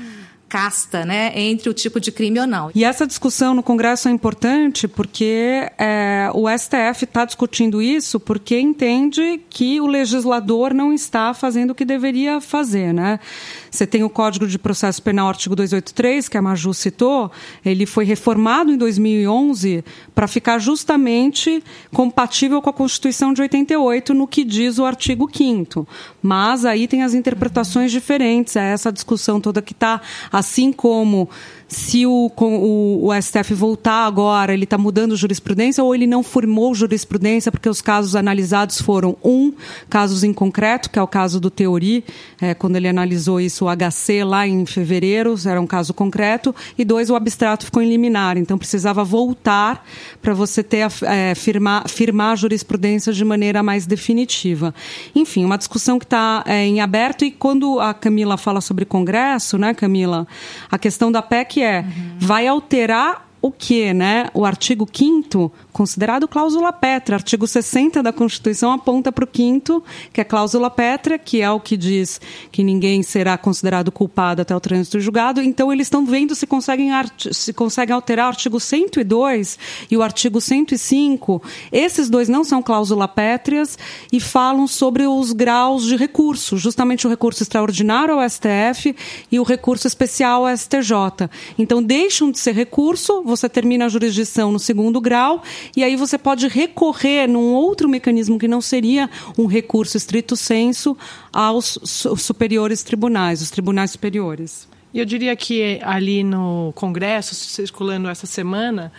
casta 0.48 1.04
né, 1.04 1.32
entre 1.34 1.68
o 1.68 1.74
tipo 1.74 2.00
de 2.00 2.10
crime 2.10 2.40
ou 2.40 2.46
não. 2.46 2.70
E 2.74 2.84
essa 2.84 3.06
discussão 3.06 3.54
no 3.54 3.62
Congresso 3.62 4.08
é 4.08 4.10
importante 4.10 4.88
porque 4.88 5.70
é, 5.78 6.30
o 6.34 6.46
STF 6.48 7.04
está 7.04 7.24
discutindo 7.24 7.82
isso 7.82 8.18
porque 8.18 8.58
entende 8.58 9.40
que 9.50 9.80
o 9.80 9.86
legislador 9.86 10.72
não 10.72 10.92
está 10.92 11.34
fazendo 11.34 11.70
o 11.70 11.74
que 11.74 11.84
deveria 11.84 12.40
fazer. 12.40 12.92
Né? 12.92 13.20
Você 13.70 13.86
tem 13.86 14.02
o 14.02 14.10
Código 14.10 14.46
de 14.46 14.58
Processo 14.58 15.02
Penal, 15.02 15.28
artigo 15.28 15.54
283, 15.54 16.28
que 16.28 16.36
a 16.36 16.42
Maju 16.42 16.72
citou, 16.74 17.30
ele 17.64 17.86
foi 17.86 18.04
reformado 18.04 18.70
em 18.70 18.76
2011 18.76 19.84
para 20.14 20.26
ficar 20.26 20.58
justamente 20.58 21.62
compatível 21.92 22.60
com 22.62 22.70
a 22.70 22.72
Constituição 22.72 23.32
de 23.32 23.42
88 23.42 24.14
no 24.14 24.26
que 24.26 24.44
diz 24.44 24.78
o 24.78 24.84
artigo 24.84 25.28
5 25.32 25.86
Mas 26.22 26.64
aí 26.64 26.88
tem 26.88 27.02
as 27.02 27.14
interpretações 27.14 27.92
diferentes, 27.92 28.56
é 28.56 28.72
essa 28.72 28.92
discussão 28.92 29.40
toda 29.40 29.62
que 29.62 29.72
está 29.72 30.00
assim 30.32 30.72
como 30.72 31.28
se 31.68 32.06
o, 32.06 32.32
o, 32.34 33.08
o 33.08 33.22
STF 33.22 33.52
voltar 33.52 34.06
agora, 34.06 34.54
ele 34.54 34.64
está 34.64 34.78
mudando 34.78 35.14
jurisprudência 35.14 35.84
ou 35.84 35.94
ele 35.94 36.06
não 36.06 36.22
formou 36.22 36.74
jurisprudência 36.74 37.52
porque 37.52 37.68
os 37.68 37.82
casos 37.82 38.16
analisados 38.16 38.80
foram, 38.80 39.14
um, 39.22 39.52
casos 39.90 40.24
em 40.24 40.32
concreto, 40.32 40.88
que 40.88 40.98
é 40.98 41.02
o 41.02 41.06
caso 41.06 41.38
do 41.38 41.50
Teori, 41.50 42.02
é, 42.40 42.54
quando 42.54 42.76
ele 42.76 42.88
analisou 42.88 43.38
isso, 43.38 43.66
o 43.66 43.68
HC 43.68 44.24
lá 44.24 44.48
em 44.48 44.64
fevereiro, 44.64 45.34
era 45.46 45.60
um 45.60 45.66
caso 45.66 45.92
concreto, 45.92 46.54
e 46.78 46.84
dois, 46.86 47.10
o 47.10 47.14
abstrato 47.14 47.66
ficou 47.66 47.82
em 47.82 47.88
liminar, 47.88 48.38
então 48.38 48.56
precisava 48.56 49.04
voltar 49.04 49.84
para 50.22 50.32
você 50.32 50.62
ter 50.62 50.88
é, 51.02 51.34
firmar, 51.34 51.86
firmar 51.86 52.32
a 52.32 52.36
jurisprudência 52.36 53.12
de 53.12 53.24
maneira 53.24 53.62
mais 53.62 53.84
definitiva. 53.84 54.74
Enfim, 55.14 55.44
uma 55.44 55.58
discussão 55.58 55.98
que 55.98 56.06
está 56.06 56.42
é, 56.46 56.64
em 56.64 56.80
aberto 56.80 57.26
e 57.26 57.30
quando 57.30 57.78
a 57.78 57.92
Camila 57.92 58.38
fala 58.38 58.62
sobre 58.62 58.86
Congresso, 58.86 59.58
né, 59.58 59.74
Camila, 59.74 60.26
a 60.70 60.78
questão 60.78 61.12
da 61.12 61.20
PEC 61.20 61.57
que 61.58 61.62
é, 61.62 61.80
uhum. 61.80 62.16
vai 62.20 62.46
alterar 62.46 63.28
o 63.42 63.50
que, 63.50 63.92
né? 63.92 64.28
O 64.32 64.44
artigo 64.44 64.86
5 64.90 65.52
considerado 65.78 66.26
cláusula 66.26 66.72
pétrea. 66.72 67.14
Artigo 67.14 67.46
60 67.46 68.02
da 68.02 68.12
Constituição 68.12 68.72
aponta 68.72 69.12
para 69.12 69.22
o 69.22 69.28
quinto, 69.28 69.80
que 70.12 70.20
é 70.20 70.24
cláusula 70.24 70.68
pétrea, 70.68 71.16
que 71.16 71.40
é 71.40 71.48
o 71.48 71.60
que 71.60 71.76
diz 71.76 72.20
que 72.50 72.64
ninguém 72.64 73.00
será 73.04 73.38
considerado 73.38 73.92
culpado 73.92 74.42
até 74.42 74.56
o 74.56 74.58
trânsito 74.58 74.98
julgado. 74.98 75.40
Então, 75.40 75.72
eles 75.72 75.86
estão 75.86 76.04
vendo 76.04 76.34
se 76.34 76.48
conseguem, 76.48 76.90
se 77.30 77.52
conseguem 77.52 77.94
alterar 77.94 78.26
o 78.26 78.30
artigo 78.30 78.58
102 78.58 79.56
e 79.88 79.96
o 79.96 80.02
artigo 80.02 80.40
105. 80.40 81.40
Esses 81.70 82.10
dois 82.10 82.28
não 82.28 82.42
são 82.42 82.60
cláusula 82.60 83.06
pétreas 83.06 83.78
e 84.12 84.18
falam 84.18 84.66
sobre 84.66 85.06
os 85.06 85.30
graus 85.30 85.84
de 85.84 85.94
recurso, 85.94 86.56
justamente 86.56 87.06
o 87.06 87.10
recurso 87.10 87.44
extraordinário 87.44 88.14
ao 88.14 88.28
STF 88.28 88.96
e 89.30 89.38
o 89.38 89.44
recurso 89.44 89.86
especial 89.86 90.44
ao 90.44 90.56
STJ. 90.56 91.30
Então, 91.56 91.80
deixam 91.80 92.32
de 92.32 92.40
ser 92.40 92.56
recurso, 92.56 93.22
você 93.22 93.48
termina 93.48 93.84
a 93.84 93.88
jurisdição 93.88 94.50
no 94.50 94.58
segundo 94.58 95.00
grau 95.00 95.40
e 95.76 95.84
aí 95.84 95.96
você 95.96 96.18
pode 96.18 96.48
recorrer 96.48 97.26
num 97.26 97.52
outro 97.52 97.88
mecanismo 97.88 98.38
que 98.38 98.48
não 98.48 98.60
seria 98.60 99.08
um 99.36 99.46
recurso 99.46 99.96
estrito 99.96 100.36
senso 100.36 100.96
aos 101.32 101.78
superiores 101.82 102.82
tribunais, 102.82 103.42
os 103.42 103.50
tribunais 103.50 103.90
superiores. 103.90 104.68
E 104.92 104.98
eu 104.98 105.04
diria 105.04 105.36
que 105.36 105.78
ali 105.82 106.24
no 106.24 106.72
Congresso, 106.74 107.34
circulando 107.34 108.08
essa 108.08 108.26
semana, 108.26 108.90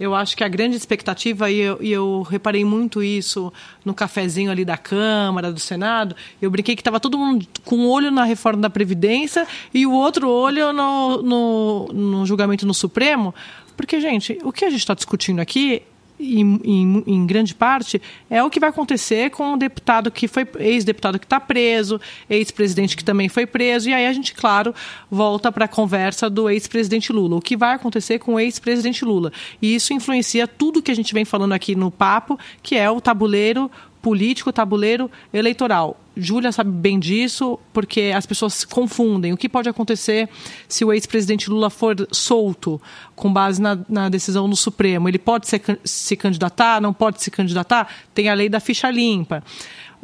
eu 0.00 0.14
acho 0.14 0.34
que 0.34 0.42
a 0.42 0.48
grande 0.48 0.76
expectativa, 0.76 1.50
e 1.50 1.58
eu, 1.58 1.78
e 1.78 1.92
eu, 1.92 2.22
reparei 2.22 2.64
muito 2.64 3.02
isso 3.02 3.52
no 3.84 3.92
cafezinho 3.92 4.50
ali 4.50 4.64
da 4.64 4.78
Câmara, 4.78 5.52
do 5.52 5.60
Senado, 5.60 6.16
eu 6.40 6.50
brinquei 6.50 6.74
que 6.74 6.80
estava 6.80 6.98
todo 6.98 7.18
mundo 7.18 7.46
com 7.66 7.76
um 7.76 7.86
olho 7.86 8.10
na 8.10 8.24
reforma 8.24 8.62
da 8.62 8.70
Previdência 8.70 9.46
e 9.74 9.86
o 9.86 9.92
outro 9.92 10.26
olho 10.26 10.72
no, 10.72 11.22
no, 11.22 11.88
no 11.92 12.26
julgamento 12.26 12.66
no 12.66 12.72
Supremo, 12.72 13.34
porque, 13.76 14.00
gente, 14.00 14.38
o 14.42 14.50
que 14.50 14.64
a 14.64 14.70
gente 14.70 14.80
está 14.80 14.94
discutindo 14.94 15.38
aqui 15.38 15.82
em, 16.20 16.60
em, 16.64 17.04
em, 17.06 17.26
grande 17.26 17.54
parte, 17.54 18.00
é 18.28 18.42
o 18.42 18.50
que 18.50 18.60
vai 18.60 18.68
acontecer 18.70 19.30
com 19.30 19.54
o 19.54 19.56
deputado 19.56 20.10
que 20.10 20.28
foi 20.28 20.46
ex-deputado 20.58 21.18
que 21.18 21.24
está 21.24 21.40
preso, 21.40 22.00
ex-presidente 22.28 22.96
que 22.96 23.04
também 23.04 23.28
foi 23.28 23.46
preso, 23.46 23.88
e 23.88 23.94
aí 23.94 24.06
a 24.06 24.12
gente, 24.12 24.34
claro, 24.34 24.74
volta 25.10 25.50
para 25.50 25.64
a 25.64 25.68
conversa 25.68 26.28
do 26.28 26.50
ex-presidente 26.50 27.12
Lula. 27.12 27.36
O 27.36 27.40
que 27.40 27.56
vai 27.56 27.74
acontecer 27.74 28.18
com 28.18 28.34
o 28.34 28.40
ex-presidente 28.40 29.04
Lula? 29.04 29.32
E 29.62 29.74
isso 29.74 29.94
influencia 29.94 30.46
tudo 30.46 30.82
que 30.82 30.90
a 30.90 30.96
gente 30.96 31.14
vem 31.14 31.24
falando 31.24 31.52
aqui 31.52 31.74
no 31.74 31.90
papo, 31.90 32.38
que 32.62 32.76
é 32.76 32.90
o 32.90 33.00
tabuleiro 33.00 33.70
político, 34.00 34.52
tabuleiro 34.52 35.10
eleitoral. 35.32 35.98
Júlia 36.16 36.52
sabe 36.52 36.70
bem 36.70 36.98
disso, 36.98 37.58
porque 37.72 38.12
as 38.14 38.26
pessoas 38.26 38.54
se 38.54 38.66
confundem. 38.66 39.32
O 39.32 39.36
que 39.36 39.48
pode 39.48 39.68
acontecer 39.68 40.28
se 40.68 40.84
o 40.84 40.92
ex-presidente 40.92 41.48
Lula 41.48 41.70
for 41.70 42.06
solto 42.10 42.80
com 43.14 43.32
base 43.32 43.60
na, 43.60 43.78
na, 43.88 44.08
decisão 44.08 44.48
do 44.48 44.56
Supremo? 44.56 45.08
Ele 45.08 45.18
pode 45.18 45.48
se, 45.48 45.60
se 45.84 46.16
candidatar? 46.16 46.80
Não 46.80 46.92
pode 46.92 47.22
se 47.22 47.30
candidatar? 47.30 47.88
Tem 48.12 48.28
a 48.28 48.34
lei 48.34 48.48
da 48.48 48.60
ficha 48.60 48.90
limpa 48.90 49.42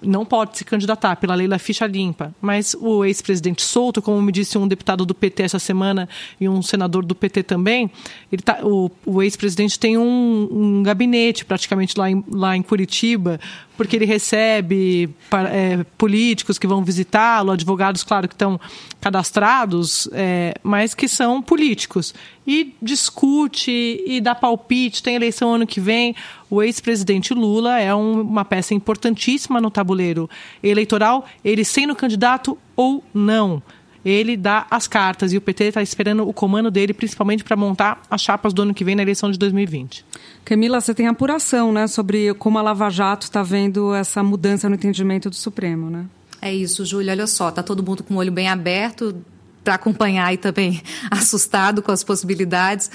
não 0.03 0.25
pode 0.25 0.59
se 0.59 0.65
candidatar 0.65 1.17
pela 1.17 1.35
lei 1.35 1.49
da 1.49 1.59
ficha 1.59 1.87
limpa. 1.87 2.35
Mas 2.41 2.75
o 2.79 3.05
ex-presidente 3.05 3.63
solto, 3.63 4.03
como 4.03 4.21
me 4.21 4.33
disse 4.33 4.59
um 4.59 4.69
deputado 4.69 5.07
do 5.07 5.15
PT 5.15 5.43
essa 5.43 5.59
semana 5.59 6.09
e 6.41 6.49
um 6.49 6.61
senador 6.63 7.05
do 7.05 7.15
PT 7.15 7.43
também, 7.43 7.91
ele 8.31 8.43
tá, 8.43 8.61
o, 8.63 8.91
o 9.05 9.23
ex-presidente 9.23 9.79
tem 9.79 9.97
um, 9.97 10.49
um, 10.51 10.83
gabinete 10.83 11.45
praticamente 11.45 11.99
lá 11.99 12.11
em, 12.11 12.23
lá 12.31 12.57
em 12.57 12.63
Curitiba, 12.63 13.41
porque 13.77 13.97
ele 13.97 14.07
recebe 14.07 15.11
é, 15.53 15.85
políticos 15.99 16.59
que 16.59 16.67
vão 16.67 16.83
visitá-lo, 16.85 17.53
advogados, 17.53 18.03
claro, 18.03 18.29
que 18.29 18.35
estão 18.35 18.61
cadastrados, 19.01 20.09
é, 20.13 20.55
mas 20.63 20.95
que 20.95 21.09
são 21.09 21.43
políticos. 21.43 22.15
E 22.47 22.75
discute 22.81 24.03
e 24.07 24.21
dá 24.21 24.35
palpite, 24.35 25.03
tem 25.03 25.17
eleição 25.17 25.55
ano 25.55 25.67
que 25.67 25.81
vem. 25.81 26.15
O 26.49 26.63
ex-presidente 26.63 27.35
Lula 27.35 27.79
é 27.79 27.95
um, 27.95 28.21
uma 28.21 28.45
peça 28.45 28.73
importantíssima 28.73 29.61
no 29.61 29.71
tabuleiro 29.71 30.31
eleitoral, 30.63 31.27
ele 31.45 31.65
sendo 31.65 31.95
candidato 31.95 32.57
ou 32.77 33.03
não 33.13 33.63
ele 34.09 34.37
dá 34.37 34.67
as 34.71 34.87
cartas 34.87 35.33
e 35.33 35.37
o 35.37 35.41
PT 35.41 35.65
está 35.65 35.83
esperando 35.83 36.29
o 36.29 36.33
comando 36.33 36.71
dele, 36.71 36.95
principalmente 36.95 37.43
para 37.43 37.57
montar 37.57 38.01
as 38.09 38.23
chapas 38.23 38.55
do 38.55 38.63
ano 38.63 38.73
que 38.73 38.85
vem 38.85 38.95
na 38.95 39.03
eleição 39.03 39.31
de 39.31 39.37
2020. 39.37 40.05
Camila, 40.45 40.81
você 40.81 40.95
tem 40.95 41.09
apuração 41.09 41.73
né, 41.73 41.89
sobre 41.89 42.33
como 42.35 42.57
a 42.57 42.63
Lava 42.63 42.89
Jato 42.89 43.25
está 43.25 43.43
vendo 43.43 43.93
essa 43.93 44.23
mudança 44.23 44.69
no 44.69 44.77
entendimento 44.77 45.29
do 45.29 45.35
Supremo, 45.35 45.91
né? 45.91 46.07
É 46.41 46.55
isso, 46.55 46.85
Júlia. 46.85 47.13
Olha 47.13 47.27
só, 47.27 47.51
tá 47.51 47.63
todo 47.63 47.83
mundo 47.83 48.05
com 48.05 48.15
o 48.15 48.19
olho 48.19 48.31
bem 48.31 48.49
aberto 48.49 49.17
para 49.67 49.75
acompanhar 49.75 50.33
e 50.33 50.37
também 50.37 50.81
assustado 51.11 51.83
com 51.83 51.91
as 51.91 52.05
possibilidades. 52.05 52.89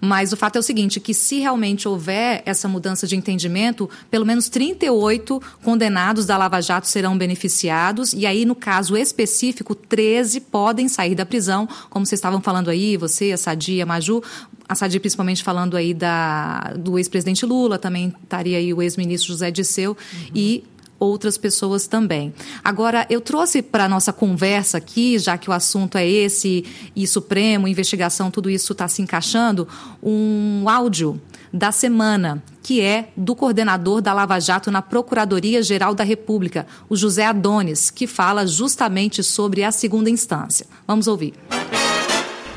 Mas 0.00 0.32
o 0.32 0.36
fato 0.36 0.56
é 0.56 0.58
o 0.58 0.62
seguinte, 0.62 0.98
que 0.98 1.14
se 1.14 1.38
realmente 1.38 1.86
houver 1.86 2.42
essa 2.44 2.66
mudança 2.66 3.06
de 3.06 3.14
entendimento, 3.14 3.88
pelo 4.10 4.26
menos 4.26 4.48
38 4.48 5.40
condenados 5.62 6.26
da 6.26 6.36
Lava 6.36 6.60
Jato 6.60 6.88
serão 6.88 7.16
beneficiados 7.16 8.12
e 8.12 8.26
aí 8.26 8.44
no 8.44 8.56
caso 8.56 8.96
específico, 8.96 9.72
13 9.72 10.40
podem 10.40 10.88
sair 10.88 11.14
da 11.14 11.24
prisão, 11.24 11.68
como 11.88 12.04
vocês 12.04 12.18
estavam 12.18 12.40
falando 12.40 12.70
aí, 12.70 12.96
você, 12.96 13.30
a 13.30 13.36
Sadia, 13.36 13.84
a 13.84 13.86
Maju, 13.86 14.20
a 14.68 14.74
Sadia 14.74 14.98
principalmente 14.98 15.44
falando 15.44 15.76
aí 15.76 15.94
da, 15.94 16.74
do 16.76 16.98
ex-presidente 16.98 17.46
Lula, 17.46 17.78
também 17.78 18.12
estaria 18.24 18.58
aí 18.58 18.74
o 18.74 18.82
ex-ministro 18.82 19.28
José 19.28 19.52
Disseu 19.52 19.92
uhum. 19.92 20.30
e 20.34 20.64
outras 20.98 21.36
pessoas 21.36 21.86
também. 21.86 22.32
Agora, 22.62 23.06
eu 23.10 23.20
trouxe 23.20 23.62
para 23.62 23.84
a 23.84 23.88
nossa 23.88 24.12
conversa 24.12 24.78
aqui, 24.78 25.18
já 25.18 25.36
que 25.36 25.50
o 25.50 25.52
assunto 25.52 25.96
é 25.96 26.06
esse, 26.06 26.64
e 26.94 27.06
Supremo, 27.06 27.68
investigação, 27.68 28.30
tudo 28.30 28.50
isso 28.50 28.72
está 28.72 28.88
se 28.88 29.02
encaixando, 29.02 29.68
um 30.02 30.68
áudio 30.68 31.20
da 31.52 31.70
semana, 31.70 32.42
que 32.62 32.80
é 32.80 33.08
do 33.16 33.34
coordenador 33.34 34.00
da 34.00 34.12
Lava 34.12 34.38
Jato 34.40 34.70
na 34.70 34.82
Procuradoria-Geral 34.82 35.94
da 35.94 36.04
República, 36.04 36.66
o 36.88 36.96
José 36.96 37.24
Adonis, 37.24 37.90
que 37.90 38.06
fala 38.06 38.46
justamente 38.46 39.22
sobre 39.22 39.62
a 39.62 39.70
segunda 39.70 40.10
instância. 40.10 40.66
Vamos 40.86 41.06
ouvir. 41.06 41.34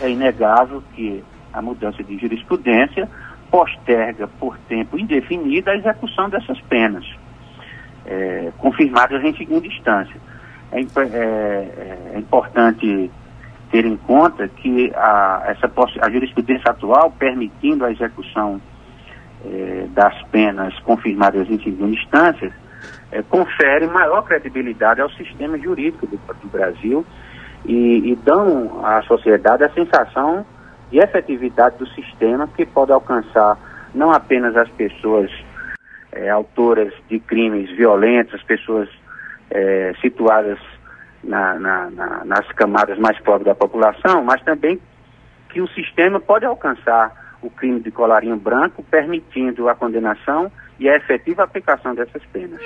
É 0.01 0.10
inegável 0.10 0.84
que 0.96 1.24
a 1.53 1.62
mudança 1.62 2.03
de 2.03 2.17
jurisprudência 2.17 3.10
posterga 3.51 4.27
por 4.27 4.58
tempo 4.69 4.98
indefinido 4.98 5.69
a 5.69 5.75
execução 5.75 6.29
dessas 6.29 6.60
penas 6.62 7.05
é, 8.09 8.51
confirmadas 8.57 9.23
em 9.23 9.35
segunda 9.37 9.67
instância. 9.67 10.15
É, 10.71 10.79
é, 10.79 12.13
é, 12.15 12.17
importante 12.17 13.09
ter 13.71 13.85
em 13.85 13.95
conta 13.97 14.47
que 14.47 14.91
a, 14.95 15.43
essa, 15.47 15.71
a 16.01 16.09
jurisprudência 16.09 16.71
atual, 16.71 17.11
permitindo 17.11 17.85
a 17.85 17.91
execução 17.91 18.59
é, 19.45 19.85
das 19.91 20.21
penas 20.23 20.77
confirmadas 20.79 21.47
em 21.49 21.59
segunda 21.59 21.95
instância, 21.95 22.51
é, 23.11 23.21
confere 23.21 23.87
maior 23.87 24.23
credibilidade 24.23 25.01
ao 25.01 25.09
sistema 25.11 25.57
jurídico 25.57 26.07
do, 26.07 26.17
do 26.17 26.47
Brasil 26.49 27.05
e, 27.65 28.11
e 28.11 28.15
dão 28.15 28.83
à 28.83 29.01
sociedade 29.03 29.63
a 29.63 29.69
sensação 29.69 30.45
de 30.91 30.97
efetividade 30.97 31.77
do 31.77 31.87
sistema 31.89 32.47
que 32.47 32.65
pode 32.65 32.91
alcançar 32.91 33.57
não 33.93 34.11
apenas 34.11 34.55
as 34.55 34.69
pessoas 34.69 35.31
é, 36.11 36.29
autoras 36.29 36.93
de 37.09 37.19
crimes 37.19 37.69
violentos, 37.75 38.35
as 38.35 38.43
pessoas 38.43 38.89
é, 39.49 39.93
situadas 40.01 40.59
na, 41.23 41.55
na, 41.59 41.89
na, 41.89 42.25
nas 42.25 42.47
camadas 42.53 42.97
mais 42.97 43.19
pobres 43.19 43.45
da 43.45 43.55
população, 43.55 44.23
mas 44.23 44.41
também 44.43 44.79
que 45.49 45.61
o 45.61 45.67
sistema 45.69 46.19
pode 46.19 46.45
alcançar 46.45 47.37
o 47.41 47.49
crime 47.49 47.79
de 47.79 47.91
colarinho 47.91 48.37
branco, 48.37 48.83
permitindo 48.83 49.69
a 49.69 49.75
condenação 49.75 50.51
e 50.79 50.89
a 50.89 50.95
efetiva 50.95 51.43
aplicação 51.43 51.95
dessas 51.95 52.23
penas. 52.25 52.61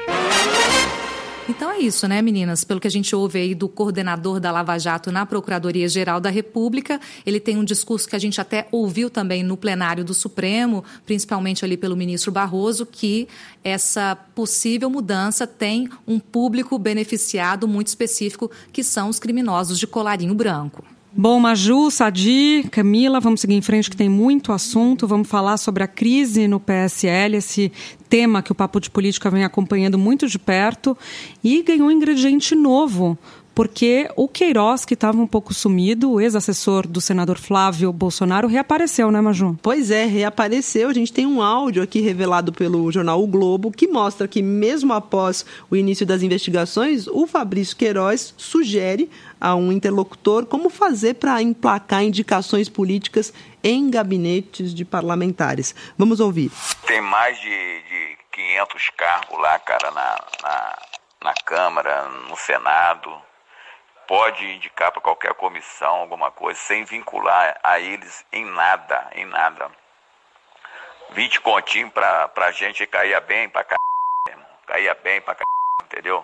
Então 1.47 1.69
é 1.69 1.79
isso, 1.79 2.07
né, 2.07 2.21
meninas? 2.21 2.63
Pelo 2.63 2.79
que 2.79 2.87
a 2.87 2.91
gente 2.91 3.13
ouve 3.13 3.37
aí 3.37 3.53
do 3.53 3.67
coordenador 3.67 4.39
da 4.39 4.49
Lava 4.49 4.77
Jato 4.77 5.11
na 5.11 5.25
Procuradoria-Geral 5.25 6.21
da 6.21 6.29
República, 6.29 7.01
ele 7.25 7.37
tem 7.37 7.57
um 7.57 7.65
discurso 7.65 8.07
que 8.07 8.15
a 8.15 8.19
gente 8.19 8.39
até 8.39 8.65
ouviu 8.71 9.09
também 9.09 9.43
no 9.43 9.57
plenário 9.57 10.05
do 10.05 10.13
Supremo, 10.13 10.85
principalmente 11.05 11.65
ali 11.65 11.75
pelo 11.75 11.97
ministro 11.97 12.31
Barroso, 12.31 12.85
que 12.85 13.27
essa 13.61 14.15
possível 14.15 14.89
mudança 14.89 15.45
tem 15.45 15.89
um 16.07 16.17
público 16.17 16.79
beneficiado 16.79 17.67
muito 17.67 17.87
específico, 17.87 18.49
que 18.71 18.83
são 18.83 19.09
os 19.09 19.19
criminosos 19.19 19.77
de 19.77 19.85
colarinho 19.85 20.33
branco. 20.33 20.92
Bom, 21.15 21.39
Maju, 21.39 21.91
Sadi, 21.91 22.65
Camila, 22.71 23.19
vamos 23.19 23.41
seguir 23.41 23.53
em 23.53 23.61
frente 23.61 23.87
que 23.87 23.95
tem 23.95 24.09
muito 24.09 24.51
assunto. 24.51 25.07
Vamos 25.07 25.27
falar 25.27 25.57
sobre 25.57 25.83
a 25.83 25.87
crise 25.87 26.47
no 26.47 26.59
PSL, 26.59 27.37
esse 27.37 27.71
tema 28.09 28.41
que 28.41 28.51
o 28.51 28.55
Papo 28.55 28.79
de 28.79 28.89
Política 28.89 29.29
vem 29.29 29.43
acompanhando 29.43 29.95
muito 29.95 30.27
de 30.27 30.39
perto 30.39 30.97
e 31.43 31.61
ganhou 31.61 31.87
um 31.87 31.91
ingrediente 31.91 32.55
novo 32.55 33.15
porque 33.55 34.09
o 34.15 34.27
Queiroz, 34.27 34.83
que 34.83 34.95
estava 34.95 35.17
um 35.17 35.27
pouco 35.27 35.53
sumido, 35.53 36.11
o 36.11 36.21
ex-assessor 36.21 36.87
do 36.87 36.99
senador 36.99 37.37
Flávio 37.37 37.93
Bolsonaro, 37.93 38.47
reapareceu, 38.47 39.11
né, 39.11 39.21
Maju? 39.21 39.57
Pois 39.61 39.91
é, 39.91 40.05
reapareceu. 40.05 40.89
A 40.89 40.93
gente 40.93 41.13
tem 41.13 41.25
um 41.25 41.41
áudio 41.41 41.83
aqui 41.83 42.01
revelado 42.01 42.51
pelo 42.51 42.91
jornal 42.91 43.21
O 43.21 43.27
Globo 43.27 43.71
que 43.71 43.87
mostra 43.87 44.27
que, 44.27 44.41
mesmo 44.41 44.93
após 44.93 45.45
o 45.69 45.75
início 45.75 46.05
das 46.05 46.23
investigações, 46.23 47.07
o 47.07 47.27
Fabrício 47.27 47.77
Queiroz 47.77 48.33
sugere 48.37 49.09
a 49.39 49.55
um 49.55 49.71
interlocutor 49.71 50.45
como 50.45 50.69
fazer 50.69 51.15
para 51.15 51.41
emplacar 51.41 52.03
indicações 52.03 52.69
políticas 52.69 53.33
em 53.63 53.89
gabinetes 53.89 54.73
de 54.73 54.83
parlamentares. 54.83 55.75
Vamos 55.97 56.19
ouvir. 56.19 56.51
Tem 56.87 57.01
mais 57.01 57.39
de, 57.39 57.49
de 57.49 58.17
500 58.31 58.89
cargos 58.97 59.39
lá, 59.39 59.59
cara, 59.59 59.91
na, 59.91 60.15
na, 60.41 60.77
na 61.25 61.33
Câmara, 61.45 62.09
no 62.29 62.35
Senado 62.35 63.11
pode 64.13 64.45
indicar 64.45 64.91
para 64.91 65.01
qualquer 65.01 65.33
comissão 65.33 65.95
alguma 65.95 66.29
coisa 66.29 66.59
sem 66.59 66.83
vincular 66.83 67.59
a 67.63 67.79
eles 67.79 68.23
em 68.31 68.45
nada, 68.45 69.09
em 69.15 69.25
nada. 69.25 69.71
20 71.09 71.41
continhos 71.41 71.91
para 71.91 72.31
a 72.35 72.51
gente 72.51 72.85
caía 72.85 73.19
bem 73.19 73.49
para 73.49 73.63
cá, 73.63 73.75
caía 74.67 74.93
bem 74.93 75.19
para 75.19 75.33
cá, 75.33 75.43
entendeu? 75.85 76.23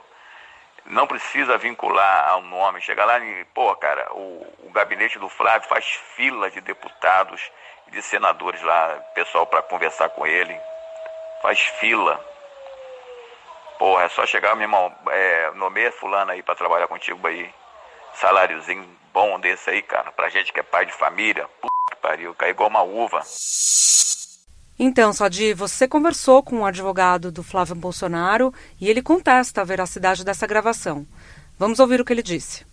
Não 0.86 1.08
precisa 1.08 1.58
vincular 1.58 2.29
ao 2.29 2.43
nome, 2.43 2.79
chegar 2.79 3.05
lá 3.05 3.17
e, 3.17 3.43
pô, 3.46 3.75
cara, 3.75 4.13
o, 4.13 4.67
o 4.67 4.72
gabinete 4.72 5.17
do 5.17 5.27
Flávio 5.27 5.67
faz 5.67 5.84
fila 6.15 6.51
de 6.51 6.62
deputados 6.62 7.41
e 7.88 7.91
de 7.91 8.03
senadores 8.03 8.62
lá, 8.62 9.00
pessoal 9.15 9.48
para 9.48 9.63
conversar 9.63 10.10
com 10.10 10.27
ele, 10.27 10.55
faz 11.41 11.60
fila. 11.60 12.24
Porra, 13.79 14.03
é 14.03 14.10
só 14.10 14.27
chegar, 14.27 14.53
meu 14.53 14.65
irmão, 14.65 14.96
é, 15.10 15.50
nomeia 15.55 15.91
fulano 15.91 16.29
aí 16.29 16.43
para 16.43 16.53
trabalhar 16.53 16.88
contigo 16.88 17.25
aí 17.25 17.51
saláriozinho 18.16 18.86
bom 19.13 19.39
desse 19.39 19.70
aí, 19.70 19.82
cara, 19.82 20.12
pra 20.12 20.30
gente 20.30 20.54
que 20.54 20.60
é 20.60 20.63
pai 20.63 20.86
de 20.86 20.93
família, 20.93 21.48
puta 21.62 21.95
que 21.95 22.02
pariu, 22.02 22.34
cai 22.34 22.52
igual 22.52 22.69
uma 22.69 22.84
uva. 22.84 23.22
Então, 24.78 25.12
Sadi, 25.12 25.54
você 25.54 25.88
conversou 25.88 26.41
com 26.41 26.58
o 26.58 26.60
um 26.60 26.65
advogado 26.65 27.32
do 27.32 27.43
Flávio 27.43 27.76
Bolsonaro 27.76 28.54
e 28.80 28.89
ele 28.89 29.02
contesta 29.02 29.60
a 29.60 29.65
veracidade 29.65 30.24
dessa 30.24 30.48
gravação. 30.48 31.06
Vamos 31.58 31.80
ouvir 31.80 32.00
o 32.00 32.06
que 32.06 32.13
ele 32.13 32.24
disse. 32.24 32.65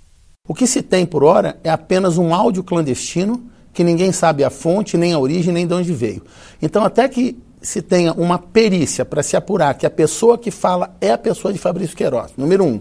O 0.47 0.55
que 0.55 0.69
se 0.69 0.83
tem 0.83 1.05
por 1.05 1.25
hora 1.25 1.59
é 1.65 1.71
apenas 1.71 2.17
um 2.17 2.33
áudio 2.33 2.63
clandestino 2.63 3.51
que 3.73 3.83
ninguém 3.83 4.13
sabe 4.13 4.45
a 4.45 4.51
fonte, 4.51 4.97
nem 4.97 5.13
a 5.13 5.19
origem, 5.19 5.53
nem 5.53 5.67
de 5.67 5.75
onde 5.75 5.93
veio. 5.93 6.25
Então, 6.63 6.85
até 6.85 7.09
que 7.09 7.37
se 7.61 7.83
tenha 7.83 8.13
uma 8.13 8.39
perícia 8.39 9.05
para 9.05 9.23
se 9.23 9.37
apurar 9.37 9.75
que 9.75 9.85
a 9.85 9.91
pessoa 9.91 10.39
que 10.39 10.53
fala 10.53 10.97
é 11.01 11.11
a 11.11 11.19
pessoa 11.19 11.53
de 11.53 11.59
Fabrício 11.59 11.97
Queiroz, 11.97 12.33
número 12.37 12.65
um, 12.65 12.81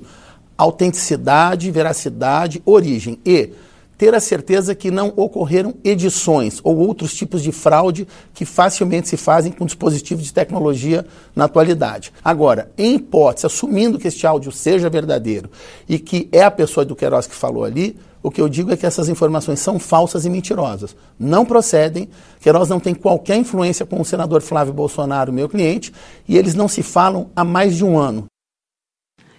autenticidade, 0.58 1.72
veracidade, 1.72 2.62
origem 2.65 3.20
e 3.26 3.52
ter 3.98 4.13
a 4.13 4.20
certeza 4.20 4.76
que 4.76 4.91
não 4.91 5.13
ocorreram 5.15 5.74
edições 5.84 6.60
ou 6.63 6.78
outros 6.78 7.13
tipos 7.13 7.41
de 7.41 7.52
fraude 7.52 8.08
que 8.34 8.46
facilmente 8.46 9.08
se 9.08 9.18
fazem 9.18 9.52
com 9.52 9.65
dispositivos 9.65 10.26
de 10.26 10.34
tecnologia 10.34 11.06
na 11.36 11.46
atualidade. 11.46 12.12
Agora, 12.24 12.72
em 12.78 12.96
hipótese, 12.96 13.46
assumindo 13.46 13.98
que 13.98 14.08
este 14.08 14.28
áudio 14.28 14.52
seja 14.52 14.89
verdadeiro 14.89 15.50
e 15.88 15.98
que 15.98 16.28
é 16.32 16.44
a 16.44 16.52
pessoa 16.52 16.86
do 16.86 16.96
Queiroz 16.96 17.28
que 17.28 17.36
falou 17.36 17.63
ali, 17.63 17.98
o 18.22 18.32
que 18.32 18.41
eu 18.41 18.50
digo 18.50 18.72
é 18.72 18.78
que 18.78 18.88
essas 18.88 19.08
informações 19.08 19.60
são 19.60 19.78
falsas 19.78 20.26
e 20.26 20.30
mentirosas. 20.30 20.96
Não 21.18 21.46
procedem, 21.46 22.10
Queiroz 22.41 22.70
não 22.70 22.80
tem 22.80 22.96
qualquer 22.96 23.38
influência 23.38 23.86
com 23.86 24.02
o 24.02 24.06
senador 24.06 24.41
Flávio 24.41 24.74
Bolsonaro, 24.74 25.32
meu 25.32 25.48
cliente, 25.48 25.94
e 26.28 26.36
eles 26.36 26.56
não 26.56 26.68
se 26.68 26.82
falam 26.82 27.30
há 27.36 27.44
mais 27.44 27.76
de 27.76 27.86
um 27.86 28.00
ano. 28.00 28.26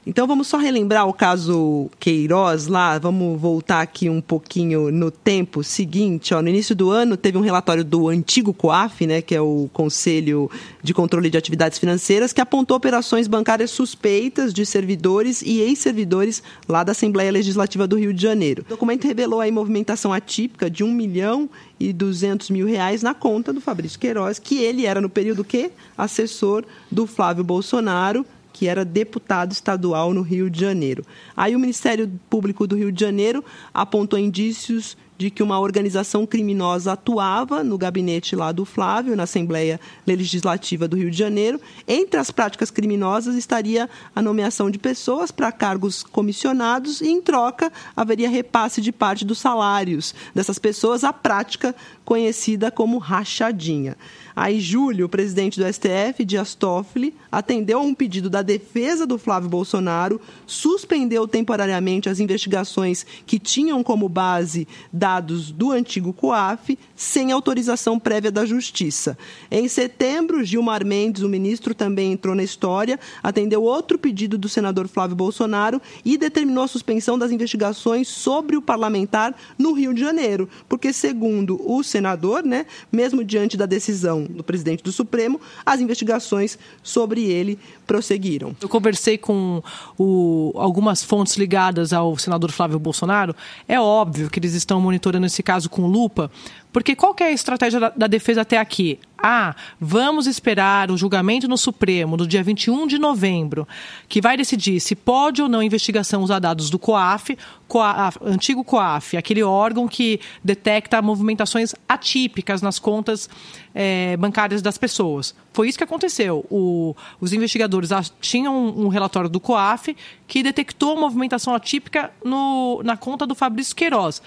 Então 0.08 0.24
vamos 0.24 0.46
só 0.46 0.56
relembrar 0.56 1.08
o 1.08 1.12
caso 1.12 1.90
Queiroz 1.98 2.68
lá, 2.68 2.96
vamos 2.96 3.40
voltar 3.40 3.80
aqui 3.80 4.08
um 4.08 4.20
pouquinho 4.20 4.92
no 4.92 5.10
tempo 5.10 5.64
seguinte, 5.64 6.32
ó, 6.32 6.40
no 6.40 6.48
início 6.48 6.76
do 6.76 6.92
ano 6.92 7.16
teve 7.16 7.36
um 7.36 7.40
relatório 7.40 7.84
do 7.84 8.08
antigo 8.08 8.54
COAF, 8.54 9.04
né, 9.04 9.20
que 9.20 9.34
é 9.34 9.40
o 9.40 9.68
Conselho 9.72 10.48
de 10.80 10.94
Controle 10.94 11.28
de 11.28 11.36
Atividades 11.36 11.80
Financeiras, 11.80 12.32
que 12.32 12.40
apontou 12.40 12.76
operações 12.76 13.26
bancárias 13.26 13.72
suspeitas 13.72 14.54
de 14.54 14.64
servidores 14.64 15.42
e 15.42 15.58
ex-servidores 15.58 16.40
lá 16.68 16.84
da 16.84 16.92
Assembleia 16.92 17.32
Legislativa 17.32 17.84
do 17.84 17.98
Rio 17.98 18.14
de 18.14 18.22
Janeiro. 18.22 18.62
O 18.64 18.70
documento 18.70 19.08
revelou 19.08 19.40
aí 19.40 19.50
movimentação 19.50 20.12
atípica 20.12 20.70
de 20.70 20.84
1 20.84 20.92
milhão 20.92 21.50
e 21.80 21.92
200 21.92 22.50
mil 22.50 22.64
reais 22.64 23.02
na 23.02 23.12
conta 23.12 23.52
do 23.52 23.60
Fabrício 23.60 23.98
Queiroz, 23.98 24.38
que 24.38 24.58
ele 24.58 24.86
era 24.86 25.00
no 25.00 25.10
período 25.10 25.42
que? 25.42 25.72
Assessor 25.98 26.64
do 26.92 27.08
Flávio 27.08 27.42
Bolsonaro, 27.42 28.24
que 28.56 28.68
era 28.68 28.86
deputado 28.86 29.52
estadual 29.52 30.14
no 30.14 30.22
Rio 30.22 30.48
de 30.48 30.58
Janeiro. 30.58 31.04
Aí 31.36 31.54
o 31.54 31.58
Ministério 31.58 32.10
Público 32.30 32.66
do 32.66 32.74
Rio 32.74 32.90
de 32.90 32.98
Janeiro 32.98 33.44
apontou 33.74 34.18
indícios 34.18 34.96
de 35.18 35.30
que 35.30 35.42
uma 35.42 35.58
organização 35.58 36.26
criminosa 36.26 36.92
atuava 36.92 37.64
no 37.64 37.78
gabinete 37.78 38.36
lá 38.36 38.52
do 38.52 38.64
Flávio, 38.64 39.16
na 39.16 39.22
Assembleia 39.22 39.80
Legislativa 40.06 40.86
do 40.86 40.96
Rio 40.96 41.10
de 41.10 41.16
Janeiro. 41.16 41.60
Entre 41.86 42.18
as 42.18 42.30
práticas 42.30 42.70
criminosas 42.70 43.34
estaria 43.34 43.88
a 44.14 44.22
nomeação 44.22 44.70
de 44.70 44.78
pessoas 44.78 45.30
para 45.30 45.52
cargos 45.52 46.02
comissionados 46.02 47.00
e, 47.00 47.08
em 47.08 47.20
troca, 47.20 47.72
haveria 47.96 48.28
repasse 48.28 48.80
de 48.80 48.92
parte 48.92 49.24
dos 49.24 49.38
salários 49.38 50.14
dessas 50.34 50.58
pessoas, 50.58 51.04
a 51.04 51.12
prática 51.12 51.74
conhecida 52.04 52.70
como 52.70 52.98
rachadinha. 52.98 53.96
Aí, 54.36 54.60
Júlio, 54.60 55.06
o 55.06 55.08
presidente 55.08 55.58
do 55.58 55.66
STF, 55.66 56.22
Dias 56.22 56.54
Toffoli, 56.54 57.14
atendeu 57.32 57.78
a 57.78 57.82
um 57.82 57.94
pedido 57.94 58.28
da 58.28 58.42
defesa 58.42 59.06
do 59.06 59.16
Flávio 59.16 59.48
Bolsonaro, 59.48 60.20
suspendeu 60.46 61.26
temporariamente 61.26 62.10
as 62.10 62.20
investigações 62.20 63.06
que 63.26 63.38
tinham 63.38 63.82
como 63.82 64.10
base 64.10 64.68
dados 65.06 65.52
do 65.52 65.70
antigo 65.70 66.12
COAF, 66.12 66.76
sem 66.96 67.30
autorização 67.30 67.96
prévia 67.96 68.28
da 68.28 68.44
Justiça. 68.44 69.16
Em 69.48 69.68
setembro, 69.68 70.42
Gilmar 70.42 70.84
Mendes, 70.84 71.22
o 71.22 71.28
ministro, 71.28 71.76
também 71.76 72.10
entrou 72.10 72.34
na 72.34 72.42
história, 72.42 72.98
atendeu 73.22 73.62
outro 73.62 73.96
pedido 73.96 74.36
do 74.36 74.48
senador 74.48 74.88
Flávio 74.88 75.14
Bolsonaro 75.14 75.80
e 76.04 76.18
determinou 76.18 76.64
a 76.64 76.66
suspensão 76.66 77.16
das 77.16 77.30
investigações 77.30 78.08
sobre 78.08 78.56
o 78.56 78.62
parlamentar 78.62 79.32
no 79.56 79.74
Rio 79.74 79.94
de 79.94 80.00
Janeiro, 80.00 80.48
porque, 80.68 80.92
segundo 80.92 81.60
o 81.64 81.84
senador, 81.84 82.42
né, 82.42 82.66
mesmo 82.90 83.22
diante 83.22 83.56
da 83.56 83.64
decisão 83.64 84.24
do 84.24 84.42
presidente 84.42 84.82
do 84.82 84.90
Supremo, 84.90 85.40
as 85.64 85.80
investigações 85.80 86.58
sobre 86.82 87.22
ele 87.26 87.60
prosseguiram. 87.86 88.56
Eu 88.60 88.68
conversei 88.68 89.16
com 89.16 89.62
o, 89.96 90.52
algumas 90.56 91.04
fontes 91.04 91.36
ligadas 91.36 91.92
ao 91.92 92.18
senador 92.18 92.50
Flávio 92.50 92.80
Bolsonaro. 92.80 93.36
É 93.68 93.78
óbvio 93.78 94.28
que 94.28 94.40
eles 94.40 94.54
estão 94.54 94.80
monitorando 94.80 94.95
esse 95.26 95.42
caso 95.42 95.68
com 95.68 95.86
lupa, 95.86 96.30
porque 96.76 96.94
qual 96.94 97.16
é 97.20 97.24
a 97.24 97.32
estratégia 97.32 97.80
da, 97.80 97.88
da, 97.88 98.06
defesa 98.06 98.42
até 98.42 98.58
aqui? 98.58 98.98
Ah, 99.16 99.56
vamos 99.80 100.26
esperar 100.26 100.90
o 100.90 100.96
julgamento 100.98 101.48
no 101.48 101.56
Supremo 101.56 102.18
no 102.18 102.26
dia 102.26 102.42
21 102.42 102.86
de 102.86 102.98
novembro, 102.98 103.66
que 104.10 104.20
vai 104.20 104.36
decidir 104.36 104.78
se 104.78 104.94
pode 104.94 105.40
ou 105.40 105.48
não 105.48 105.62
investigação 105.62 106.22
usar 106.22 106.38
dados 106.38 106.68
do 106.68 106.78
COAF, 106.78 107.38
COAF 107.66 108.18
antigo 108.22 108.62
COAF, 108.62 109.16
aquele 109.16 109.42
órgão 109.42 109.88
que 109.88 110.20
detecta 110.44 111.00
movimentações 111.00 111.74
atípicas 111.88 112.60
nas 112.60 112.78
contas 112.78 113.26
é, 113.74 114.14
bancárias 114.18 114.60
das 114.60 114.76
pessoas. 114.76 115.34
Foi 115.54 115.70
isso 115.70 115.78
que 115.78 115.84
aconteceu. 115.84 116.44
O, 116.50 116.94
os 117.18 117.32
investigadores 117.32 117.88
tinham 118.20 118.54
um, 118.54 118.84
um, 118.84 118.88
relatório 118.88 119.30
do 119.30 119.40
COAF 119.40 119.96
que 120.28 120.42
detectou 120.42 120.94
movimentação 120.94 121.54
atípica 121.54 122.12
no, 122.22 122.82
na 122.84 122.98
conta 122.98 123.26
do 123.26 123.34
Fabrício 123.34 123.74
Queiroz 123.74 124.20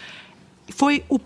foi 0.72 1.04
o, 1.10 1.20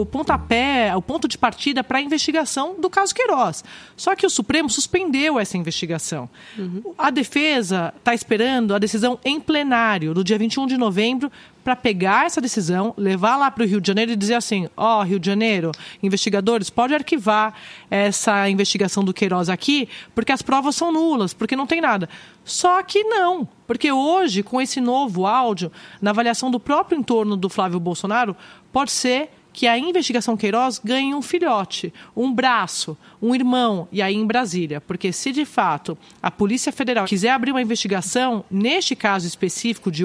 o 0.00 0.06
pontapé, 0.06 0.94
o 0.96 1.02
ponto 1.02 1.28
de 1.28 1.38
partida 1.38 1.82
para 1.82 1.98
a 1.98 2.00
investigação 2.00 2.78
do 2.78 2.90
caso 2.90 3.14
Queiroz. 3.14 3.64
Só 3.96 4.14
que 4.14 4.26
o 4.26 4.30
Supremo 4.30 4.68
suspendeu 4.68 5.38
essa 5.38 5.56
investigação. 5.56 6.28
Uhum. 6.56 6.94
A 6.96 7.10
defesa 7.10 7.92
está 7.96 8.14
esperando 8.14 8.74
a 8.74 8.78
decisão 8.78 9.18
em 9.24 9.40
plenário, 9.40 10.14
do 10.14 10.24
dia 10.24 10.38
21 10.38 10.66
de 10.66 10.76
novembro, 10.76 11.30
para 11.68 11.76
pegar 11.76 12.24
essa 12.24 12.40
decisão, 12.40 12.94
levar 12.96 13.36
lá 13.36 13.50
para 13.50 13.62
o 13.62 13.66
Rio 13.66 13.78
de 13.78 13.86
Janeiro 13.88 14.12
e 14.12 14.16
dizer 14.16 14.36
assim: 14.36 14.70
ó, 14.74 15.00
oh, 15.00 15.02
Rio 15.02 15.20
de 15.20 15.26
Janeiro, 15.26 15.70
investigadores, 16.02 16.70
pode 16.70 16.94
arquivar 16.94 17.52
essa 17.90 18.48
investigação 18.48 19.04
do 19.04 19.12
Queiroz 19.12 19.50
aqui, 19.50 19.86
porque 20.14 20.32
as 20.32 20.40
provas 20.40 20.76
são 20.76 20.90
nulas, 20.90 21.34
porque 21.34 21.54
não 21.54 21.66
tem 21.66 21.82
nada. 21.82 22.08
Só 22.42 22.82
que 22.82 23.04
não, 23.04 23.46
porque 23.66 23.92
hoje, 23.92 24.42
com 24.42 24.58
esse 24.58 24.80
novo 24.80 25.26
áudio, 25.26 25.70
na 26.00 26.10
avaliação 26.10 26.50
do 26.50 26.58
próprio 26.58 26.98
entorno 26.98 27.36
do 27.36 27.50
Flávio 27.50 27.78
Bolsonaro, 27.78 28.34
pode 28.72 28.90
ser 28.90 29.30
que 29.58 29.66
a 29.66 29.76
investigação 29.76 30.36
Queiroz 30.36 30.80
ganhe 30.82 31.12
um 31.14 31.20
filhote, 31.20 31.92
um 32.16 32.32
braço, 32.32 32.96
um 33.20 33.34
irmão, 33.34 33.88
e 33.90 34.00
aí 34.00 34.14
em 34.14 34.24
Brasília. 34.24 34.80
Porque 34.80 35.12
se 35.12 35.32
de 35.32 35.44
fato 35.44 35.98
a 36.22 36.30
Polícia 36.30 36.70
Federal 36.70 37.06
quiser 37.06 37.30
abrir 37.30 37.50
uma 37.50 37.60
investigação, 37.60 38.44
neste 38.48 38.94
caso 38.94 39.26
específico 39.26 39.90
de, 39.90 40.04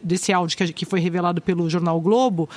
desse 0.00 0.32
áudio 0.32 0.56
que 0.72 0.84
foi 0.86 1.00
revelado 1.00 1.42
pelo 1.42 1.68
jornal 1.68 2.00
Globo, 2.00 2.48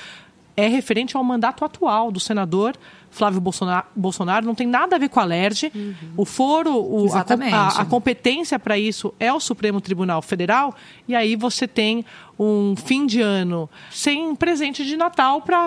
é 0.56 0.68
referente 0.68 1.16
ao 1.16 1.24
mandato 1.24 1.64
atual 1.64 2.12
do 2.12 2.20
senador 2.20 2.76
Flávio 3.10 3.40
Bolsonaro, 3.40 3.86
Bolsonaro 3.94 4.46
não 4.46 4.54
tem 4.54 4.66
nada 4.66 4.96
a 4.96 4.98
ver 4.98 5.08
com 5.08 5.20
a 5.20 5.24
LERJ. 5.24 5.72
Uhum. 5.74 5.94
O 6.16 6.24
foro, 6.24 6.74
o, 6.74 7.06
a, 7.14 7.24
a, 7.52 7.82
a, 7.82 7.84
competência 7.84 8.58
para 8.58 8.78
isso 8.78 9.14
é 9.18 9.32
o 9.32 9.40
Supremo 9.40 9.80
Tribunal 9.80 10.20
Federal, 10.20 10.74
e 11.06 11.14
aí 11.14 11.36
você 11.36 11.66
tem 11.66 12.04
um 12.38 12.76
fim 12.76 13.04
de 13.04 13.20
ano 13.20 13.68
sem 13.90 14.34
presente 14.36 14.84
de 14.84 14.96
Natal 14.96 15.42
para 15.42 15.66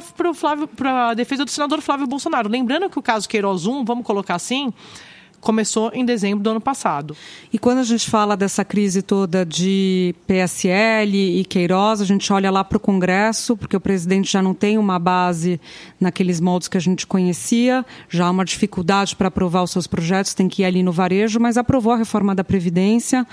a 1.10 1.14
defesa 1.14 1.44
do 1.44 1.52
senador 1.52 1.82
Flávio 1.82 2.08
Bolsonaro. 2.08 2.48
Lembrando 2.48 2.90
que 2.90 2.98
o 2.98 3.02
caso 3.02 3.28
Queiroz 3.28 3.66
1, 3.66 3.84
vamos 3.84 4.06
colocar 4.06 4.36
assim, 4.36 4.74
começou 5.42 5.92
em 5.94 6.06
dezembro 6.06 6.44
do 6.44 6.52
ano 6.52 6.62
passado. 6.62 7.18
E 7.52 7.58
quando 7.58 7.80
a 7.80 7.84
gente 7.84 8.10
fala 8.10 8.38
dessa 8.38 8.64
crise 8.64 9.02
toda 9.02 9.46
de 9.46 10.16
PSL 10.28 11.40
e 11.40 11.44
Queiroz, 11.44 12.00
a 12.00 12.06
gente 12.06 12.32
olha 12.32 12.52
lá 12.52 12.64
para 12.64 12.78
o 12.78 12.80
Congresso, 12.80 13.58
porque 13.58 13.76
o 13.76 13.80
presidente 13.80 14.32
já 14.32 14.42
não 14.42 14.54
tem 14.54 14.78
uma 14.78 15.00
base 15.00 15.60
naqueles 16.00 16.40
moldes 16.40 16.68
que 16.68 16.78
a 16.78 16.82
gente 16.82 17.08
conhecia, 17.08 17.84
já 18.08 18.28
há 18.28 18.32
uma 18.32 18.46
dificuldade 18.46 19.16
para 19.16 19.28
aprovar 19.28 19.64
os 19.64 19.72
seus 19.72 19.88
projetos, 19.88 20.34
tem 20.34 20.48
que 20.48 20.62
ir 20.62 20.66
ali 20.66 20.84
no 20.84 20.92
varejo, 20.92 21.40
mas 21.40 21.58
aprovou 21.58 21.94
a 21.94 21.98
reforma 21.98 22.36
da 22.36 22.44
Previdência. 22.44 23.26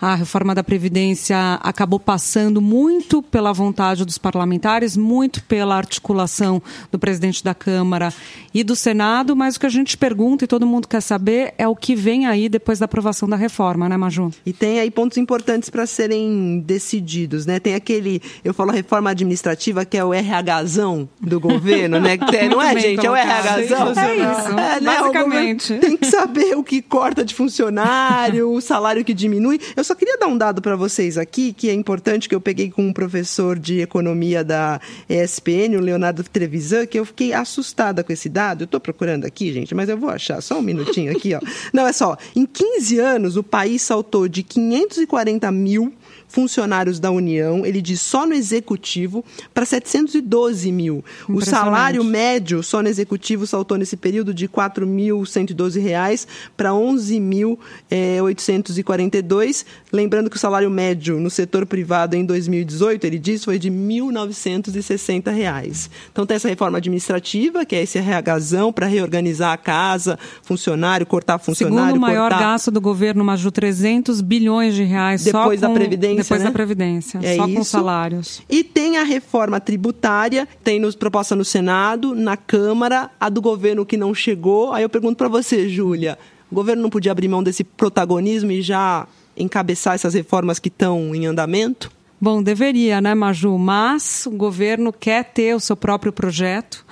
A 0.00 0.14
reforma 0.14 0.54
da 0.54 0.62
Previdência 0.62 1.36
acabou 1.62 1.98
passando 1.98 2.60
muito 2.60 3.22
pela 3.22 3.52
vontade 3.52 4.04
dos 4.04 4.18
parlamentares, 4.18 4.96
muito 4.96 5.42
pela 5.44 5.76
articulação 5.76 6.62
do 6.92 6.98
presidente 6.98 7.42
da 7.42 7.54
Câmara 7.54 8.12
e 8.52 8.62
do 8.62 8.76
Senado, 8.76 9.34
mas 9.34 9.56
o 9.56 9.60
que 9.60 9.66
a 9.66 9.70
gente 9.70 9.96
pergunta 9.96 10.44
e 10.44 10.48
todo 10.48 10.66
mundo 10.66 10.86
quer 10.86 11.00
saber 11.00 11.53
é 11.58 11.66
o 11.68 11.74
que 11.74 11.94
vem 11.94 12.26
aí 12.26 12.48
depois 12.48 12.78
da 12.78 12.84
aprovação 12.84 13.28
da 13.28 13.36
reforma, 13.36 13.88
né, 13.88 13.96
Maju? 13.96 14.30
E 14.44 14.52
tem 14.52 14.80
aí 14.80 14.90
pontos 14.90 15.18
importantes 15.18 15.70
para 15.70 15.86
serem 15.86 16.62
decididos, 16.64 17.46
né? 17.46 17.58
Tem 17.58 17.74
aquele, 17.74 18.20
eu 18.44 18.52
falo 18.52 18.70
reforma 18.70 19.10
administrativa, 19.10 19.84
que 19.84 19.96
é 19.96 20.04
o 20.04 20.10
RHzão 20.10 21.08
do 21.20 21.40
governo, 21.40 22.00
né? 22.00 22.18
não 22.50 22.60
é, 22.60 22.78
gente? 22.78 23.06
É 23.06 23.10
o 23.10 23.14
RHzão. 23.14 23.92
É 23.96 24.16
isso, 24.16 24.50
é, 24.58 24.80
né? 24.80 24.80
basicamente. 24.80 25.78
Tem 25.78 25.96
que 25.96 26.06
saber 26.06 26.56
o 26.56 26.62
que 26.62 26.82
corta 26.82 27.24
de 27.24 27.34
funcionário, 27.34 28.50
o 28.52 28.60
salário 28.60 29.04
que 29.04 29.14
diminui. 29.14 29.60
Eu 29.76 29.84
só 29.84 29.94
queria 29.94 30.18
dar 30.18 30.26
um 30.26 30.36
dado 30.36 30.60
para 30.60 30.76
vocês 30.76 31.16
aqui, 31.18 31.52
que 31.52 31.68
é 31.68 31.74
importante, 31.74 32.28
que 32.28 32.34
eu 32.34 32.40
peguei 32.40 32.70
com 32.70 32.82
um 32.82 32.92
professor 32.92 33.58
de 33.58 33.80
economia 33.80 34.44
da 34.44 34.80
ESPN, 35.08 35.76
o 35.76 35.80
Leonardo 35.80 36.22
Trevisan, 36.24 36.86
que 36.86 36.98
eu 36.98 37.04
fiquei 37.04 37.32
assustada 37.32 38.02
com 38.02 38.12
esse 38.12 38.28
dado. 38.28 38.62
Eu 38.62 38.66
estou 38.66 38.80
procurando 38.80 39.24
aqui, 39.24 39.52
gente, 39.52 39.74
mas 39.74 39.88
eu 39.88 39.96
vou 39.96 40.10
achar. 40.10 40.40
Só 40.40 40.58
um 40.58 40.62
minutinho 40.62 41.12
aqui, 41.12 41.34
ó. 41.34 41.40
Não, 41.72 41.86
é 41.86 41.92
só. 41.92 42.16
Em 42.34 42.46
15 42.46 42.98
anos, 42.98 43.36
o 43.36 43.42
país 43.42 43.82
saltou 43.82 44.28
de 44.28 44.42
540 44.42 45.50
mil 45.52 45.92
funcionários 46.28 46.98
da 46.98 47.10
União, 47.10 47.64
ele 47.64 47.80
diz 47.80 48.00
só 48.00 48.26
no 48.26 48.34
executivo, 48.34 49.24
para 49.52 49.64
712 49.64 50.72
mil. 50.72 51.04
O 51.28 51.40
salário 51.40 52.02
médio 52.02 52.60
só 52.62 52.82
no 52.82 52.88
executivo 52.88 53.46
saltou 53.46 53.78
nesse 53.78 53.96
período 53.96 54.34
de 54.34 54.46
R$ 54.46 54.52
4.112 54.52 56.26
para 56.56 56.70
R$ 56.70 56.78
11.842. 56.78 59.64
Lembrando 59.92 60.28
que 60.28 60.36
o 60.36 60.40
salário 60.40 60.70
médio 60.70 61.20
no 61.20 61.30
setor 61.30 61.64
privado 61.66 62.16
em 62.16 62.24
2018, 62.24 63.04
ele 63.04 63.18
diz, 63.18 63.44
foi 63.44 63.58
de 63.58 63.70
1.960 63.70 65.32
reais. 65.32 65.90
Então 66.10 66.26
tem 66.26 66.34
essa 66.36 66.48
reforma 66.48 66.78
administrativa, 66.78 67.64
que 67.64 67.76
é 67.76 67.82
esse 67.82 67.98
RHzão 67.98 68.72
para 68.72 68.86
reorganizar 68.86 69.52
a 69.52 69.56
casa, 69.56 70.18
funcionário, 70.42 71.06
cortar 71.06 71.38
funcionário. 71.38 71.86
Segundo 71.86 71.96
o 71.96 72.00
maior 72.00 72.30
cortar... 72.30 72.40
gasto 72.40 72.70
do 72.70 72.80
governo, 72.80 73.24
Maju, 73.24 73.52
300 73.52 74.20
bilhões 74.20 74.74
de 74.74 74.82
reais 74.82 75.22
depois 75.22 75.60
só 75.60 75.66
com... 75.66 75.72
da 75.72 75.78
Previdência 75.78 76.03
depois 76.08 76.40
né? 76.40 76.46
da 76.46 76.52
Previdência, 76.52 77.18
é 77.22 77.36
só 77.36 77.46
isso. 77.46 77.54
com 77.54 77.64
salários. 77.64 78.42
E 78.48 78.62
tem 78.62 78.98
a 78.98 79.02
reforma 79.02 79.60
tributária, 79.60 80.46
tem 80.62 80.78
nos, 80.78 80.94
proposta 80.94 81.34
no 81.34 81.44
Senado, 81.44 82.14
na 82.14 82.36
Câmara, 82.36 83.10
a 83.18 83.28
do 83.28 83.40
governo 83.40 83.86
que 83.86 83.96
não 83.96 84.14
chegou. 84.14 84.72
Aí 84.72 84.82
eu 84.82 84.88
pergunto 84.88 85.16
para 85.16 85.28
você, 85.28 85.68
Júlia, 85.68 86.18
o 86.50 86.54
governo 86.54 86.82
não 86.82 86.90
podia 86.90 87.12
abrir 87.12 87.28
mão 87.28 87.42
desse 87.42 87.64
protagonismo 87.64 88.52
e 88.52 88.62
já 88.62 89.06
encabeçar 89.36 89.94
essas 89.94 90.14
reformas 90.14 90.58
que 90.58 90.68
estão 90.68 91.14
em 91.14 91.26
andamento? 91.26 91.90
Bom, 92.20 92.42
deveria, 92.42 93.00
né, 93.00 93.14
Maju? 93.14 93.58
Mas 93.58 94.26
o 94.26 94.30
governo 94.30 94.92
quer 94.92 95.24
ter 95.24 95.54
o 95.54 95.60
seu 95.60 95.76
próprio 95.76 96.12
projeto 96.12 96.84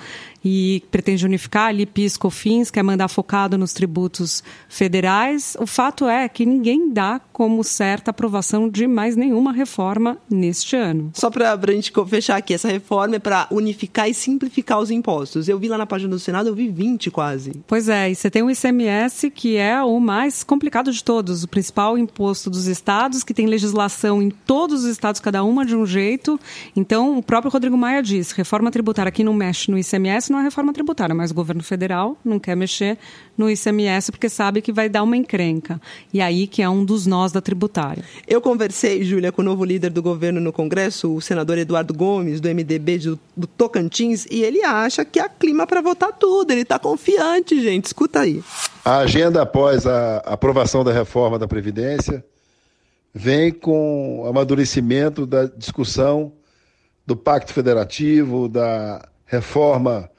e 0.45 0.83
pretende 0.91 1.25
unificar 1.25 1.69
ali 1.69 1.87
PIS, 1.87 2.17
COFINS, 2.17 2.71
quer 2.71 2.83
mandar 2.83 3.09
focado 3.09 3.57
nos 3.57 3.73
tributos 3.73 4.43
federais. 4.69 5.57
O 5.61 5.67
fato 5.67 6.09
é 6.09 6.29
que 6.29 6.45
ninguém 6.45 6.93
dá 6.93 7.21
como 7.33 7.63
certa 7.63 8.11
aprovação 8.11 8.69
de 8.69 8.87
mais 8.87 9.17
nenhuma 9.17 9.53
reforma 9.53 10.19
neste 10.29 10.77
ano. 10.77 11.11
Só 11.15 11.31
para 11.31 11.53
a 11.53 11.73
gente 11.73 11.93
fechar 12.07 12.37
aqui, 12.37 12.55
essa 12.55 12.69
reforma 12.69 13.17
é 13.17 13.19
para 13.19 13.47
unificar 13.51 14.09
e 14.09 14.15
simplificar 14.15 14.79
os 14.81 14.91
impostos. 14.91 15.49
Eu 15.49 15.59
vi 15.59 15.69
lá 15.69 15.79
na 15.79 15.87
página 15.87 16.11
do 16.11 16.19
Senado, 16.19 16.49
eu 16.49 16.55
vi 16.55 16.69
20 16.69 17.11
quase. 17.11 17.53
Pois 17.67 17.89
é, 17.89 18.11
e 18.11 18.15
você 18.15 18.31
tem 18.31 18.43
o 18.43 18.51
ICMS, 18.51 19.31
que 19.31 19.57
é 19.57 19.83
o 19.83 20.01
mais 20.01 20.43
complicado 20.43 20.93
de 20.93 21.03
todos, 21.03 21.45
o 21.45 21.49
principal 21.49 21.97
imposto 21.97 22.51
dos 22.51 22.67
estados, 22.67 23.23
que 23.23 23.35
tem 23.35 23.47
legislação 23.47 24.23
em 24.23 24.31
todos 24.31 24.85
os 24.85 24.91
estados, 24.91 25.21
cada 25.21 25.45
uma 25.45 25.65
de 25.65 25.77
um 25.77 25.87
jeito. 25.87 26.39
Então, 26.75 27.19
o 27.19 27.23
próprio 27.23 27.53
Rodrigo 27.53 27.77
Maia 27.77 28.03
diz, 28.03 28.33
reforma 28.33 28.71
tributária 28.71 29.13
que 29.13 29.23
não 29.23 29.35
mexe 29.35 29.71
no 29.71 29.79
ICMS 29.79 30.32
não 30.33 30.41
é 30.41 30.43
reforma 30.43 30.73
tributária, 30.73 31.15
mas 31.15 31.31
o 31.31 31.35
governo 31.35 31.63
federal 31.63 32.17
não 32.25 32.39
quer 32.39 32.57
mexer 32.57 32.99
no 33.37 33.51
ICMS 33.51 34.11
porque 34.11 34.29
sabe 34.29 34.63
que 34.63 34.73
vai 34.73 34.89
dar 34.89 35.03
uma 35.03 35.17
encrenca. 35.17 35.81
E 36.13 36.21
aí 36.21 36.47
que 36.47 36.63
é 36.63 36.69
um 36.69 36.85
dos 36.85 37.07
nós 37.07 37.31
da 37.31 37.41
tributária. 37.41 38.03
Eu 38.27 38.41
conversei, 38.41 39.05
Júlia, 39.05 39.31
com 39.31 39.43
o 39.43 39.45
novo 39.45 39.65
líder 39.65 39.91
do 39.91 40.03
governo 40.03 40.41
no 40.41 40.53
Congresso, 40.53 41.15
o 41.15 41.21
senador 41.21 41.59
Eduardo 41.59 41.93
Gomes, 41.93 42.41
do 42.41 42.49
MDB 42.49 42.99
do, 42.99 43.21
do 43.37 43.47
Tocantins, 43.47 44.27
e 44.31 44.43
ele 44.43 44.65
acha 44.65 45.05
que 45.05 45.21
há 45.21 45.29
clima 45.29 45.67
para 45.67 45.83
votar 45.83 46.13
tudo. 46.13 46.51
Ele 46.51 46.63
está 46.63 46.79
confiante, 46.79 47.61
gente. 47.61 47.85
Escuta 47.85 48.21
aí. 48.21 48.43
A 48.85 48.99
agenda 48.99 49.43
após 49.43 49.87
a 49.87 50.19
aprovação 50.19 50.83
da 50.83 50.93
reforma 50.93 51.39
da 51.39 51.47
Previdência 51.47 52.25
vem 53.15 53.53
com 53.53 54.21
o 54.21 54.27
amadurecimento 54.27 55.27
da 55.27 55.45
discussão 55.45 56.33
do 57.07 57.15
Pacto 57.15 57.53
Federativo, 57.53 58.49
da 58.49 59.07
reforma 59.27 60.11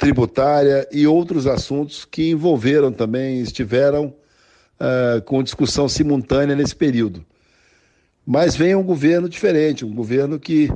tributária 0.00 0.88
e 0.90 1.06
outros 1.06 1.46
assuntos 1.46 2.06
que 2.06 2.30
envolveram 2.30 2.90
também, 2.90 3.38
estiveram 3.42 4.06
uh, 4.06 5.20
com 5.26 5.42
discussão 5.42 5.90
simultânea 5.90 6.56
nesse 6.56 6.74
período. 6.74 7.22
Mas 8.24 8.56
vem 8.56 8.74
um 8.74 8.82
governo 8.82 9.28
diferente, 9.28 9.84
um 9.84 9.94
governo 9.94 10.40
que 10.40 10.72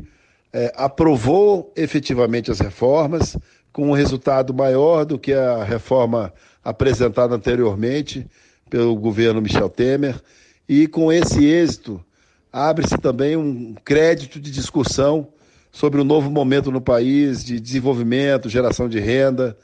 eh, 0.53 0.73
aprovou 0.77 1.73
efetivamente 1.77 2.51
as 2.51 2.59
reformas, 2.59 3.37
com 3.73 3.89
um 3.89 3.93
resultado 3.93 4.53
maior 4.53 5.05
do 5.05 5.19
que 5.19 5.33
a 5.33 5.63
reforma 5.63 6.33
apresentada 6.63 7.35
anteriormente 7.35 8.27
pelo 8.69 8.97
governo 8.97 9.41
Michel 9.41 9.69
Temer, 9.69 10.21
e 10.69 10.87
com 10.89 11.13
esse 11.13 11.47
êxito 11.47 12.05
abre-se 12.53 12.99
também 12.99 13.37
um 13.37 13.75
crédito 13.85 14.41
de 14.41 14.51
discussão 14.51 15.29
sobre 15.75 16.01
o 16.01 16.05
novo 16.05 16.31
momento 16.31 16.71
no 16.71 16.81
país 16.81 17.43
de 17.43 17.59
desenvolvimento, 17.59 18.49
geração 18.49 18.89
de 18.89 19.01
renda 19.01 19.59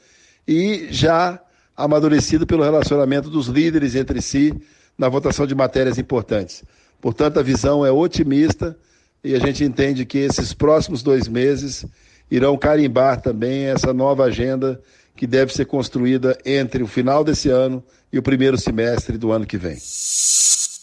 e 0.45 0.87
já 0.91 1.39
amadurecido 1.75 2.45
pelo 2.45 2.63
relacionamento 2.63 3.29
dos 3.29 3.47
líderes 3.47 3.95
entre 3.95 4.21
si 4.21 4.53
na 4.97 5.07
votação 5.07 5.47
de 5.47 5.55
matérias 5.55 5.97
importantes. 5.97 6.65
Portanto, 6.99 7.39
a 7.39 7.41
visão 7.41 7.85
é 7.85 7.91
otimista 7.93 8.77
e 9.23 9.33
a 9.33 9.39
gente 9.39 9.63
entende 9.63 10.05
que 10.05 10.17
esses 10.17 10.53
próximos 10.53 11.01
dois 11.01 11.29
meses 11.29 11.85
irão 12.29 12.57
carimbar 12.57 13.21
também 13.21 13.67
essa 13.67 13.93
nova 13.93 14.25
agenda 14.25 14.81
que 15.15 15.25
deve 15.25 15.53
ser 15.53 15.63
construída 15.63 16.37
entre 16.45 16.83
o 16.83 16.87
final 16.87 17.23
desse 17.23 17.47
ano 17.47 17.81
e 18.11 18.19
o 18.19 18.21
primeiro 18.21 18.57
semestre 18.57 19.17
do 19.17 19.31
ano 19.31 19.45
que 19.45 19.57
vem. 19.57 19.77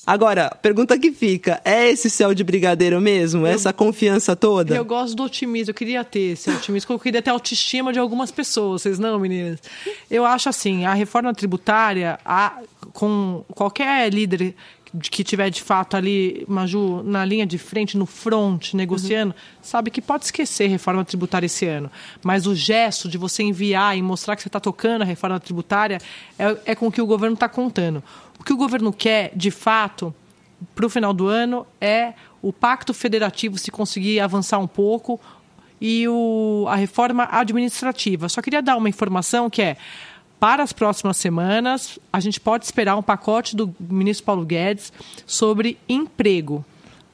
Agora, 0.09 0.57
pergunta 0.63 0.99
que 0.99 1.13
fica: 1.13 1.61
é 1.63 1.91
esse 1.91 2.09
céu 2.09 2.33
de 2.33 2.43
brigadeiro 2.43 2.99
mesmo? 2.99 3.47
Eu, 3.47 3.53
essa 3.53 3.75
confiança 3.75 4.35
toda? 4.35 4.75
Eu 4.75 4.83
gosto 4.83 5.15
do 5.15 5.23
otimismo, 5.23 5.71
eu 5.71 5.75
queria 5.75 6.03
ter 6.03 6.33
esse 6.33 6.49
otimismo, 6.49 6.95
eu 6.95 6.99
queria 6.99 7.21
ter 7.21 7.29
a 7.29 7.35
autoestima 7.35 7.93
de 7.93 7.99
algumas 7.99 8.31
pessoas, 8.31 8.81
vocês 8.81 8.99
não, 8.99 9.19
meninas? 9.19 9.61
Eu 10.11 10.25
acho 10.25 10.49
assim: 10.49 10.87
a 10.87 10.95
reforma 10.95 11.35
tributária, 11.35 12.19
a, 12.25 12.59
com 12.95 13.45
qualquer 13.55 14.11
líder 14.11 14.55
que 15.11 15.23
tiver 15.23 15.51
de 15.51 15.63
fato 15.63 15.97
ali, 15.97 16.45
Maju, 16.49 17.03
na 17.03 17.25
linha 17.25 17.47
de 17.47 17.59
frente, 17.59 17.97
no 17.97 18.07
front, 18.07 18.73
negociando, 18.75 19.35
uhum. 19.35 19.59
sabe 19.61 19.91
que 19.91 20.01
pode 20.01 20.25
esquecer 20.25 20.69
reforma 20.69 21.05
tributária 21.05 21.47
esse 21.47 21.67
ano. 21.67 21.91
Mas 22.23 22.47
o 22.47 22.55
gesto 22.55 23.09
de 23.09 23.19
você 23.19 23.43
enviar 23.43 23.97
e 23.97 24.03
mostrar 24.03 24.37
que 24.37 24.43
você 24.43 24.49
está 24.49 24.61
tocando 24.61 25.03
a 25.03 25.05
reforma 25.05 25.39
tributária 25.39 25.99
é, 26.39 26.57
é 26.65 26.75
com 26.75 26.87
o 26.87 26.93
que 26.93 27.03
o 27.03 27.07
governo 27.07 27.35
está 27.35 27.49
contando. 27.49 28.03
O 28.39 28.45
que 28.45 28.53
o 28.53 28.57
governo 28.57 28.93
quer, 28.93 29.33
de 29.35 29.51
fato, 29.51 30.15
para 30.75 30.87
o 30.87 30.91
final 30.91 31.13
do 31.13 31.27
ano 31.27 31.67
é 31.81 32.15
o 32.41 32.53
pacto 32.53 32.95
federativo 32.95 33.59
se 33.59 33.71
conseguir 33.71 34.21
avançar 34.21 34.59
um 34.59 34.67
pouco 34.67 35.21
e 35.81 36.07
o, 36.09 36.67
a 36.69 36.77
reforma 36.77 37.29
administrativa. 37.31 38.29
Só 38.29 38.43
queria 38.43 38.63
dar 38.63 38.77
uma 38.77 38.89
informação 38.89 39.49
que 39.49 39.63
é 39.63 39.77
para 40.41 40.63
as 40.63 40.73
próximas 40.73 41.17
semanas, 41.17 41.99
a 42.13 42.21
gente 42.21 42.39
pode 42.39 42.65
esperar 42.65 42.97
um 42.97 43.03
pacote 43.03 43.57
do 43.57 43.75
ministro 43.81 44.25
Paulo 44.25 44.45
Guedes 44.45 44.93
sobre 45.27 45.77
emprego. 45.89 46.65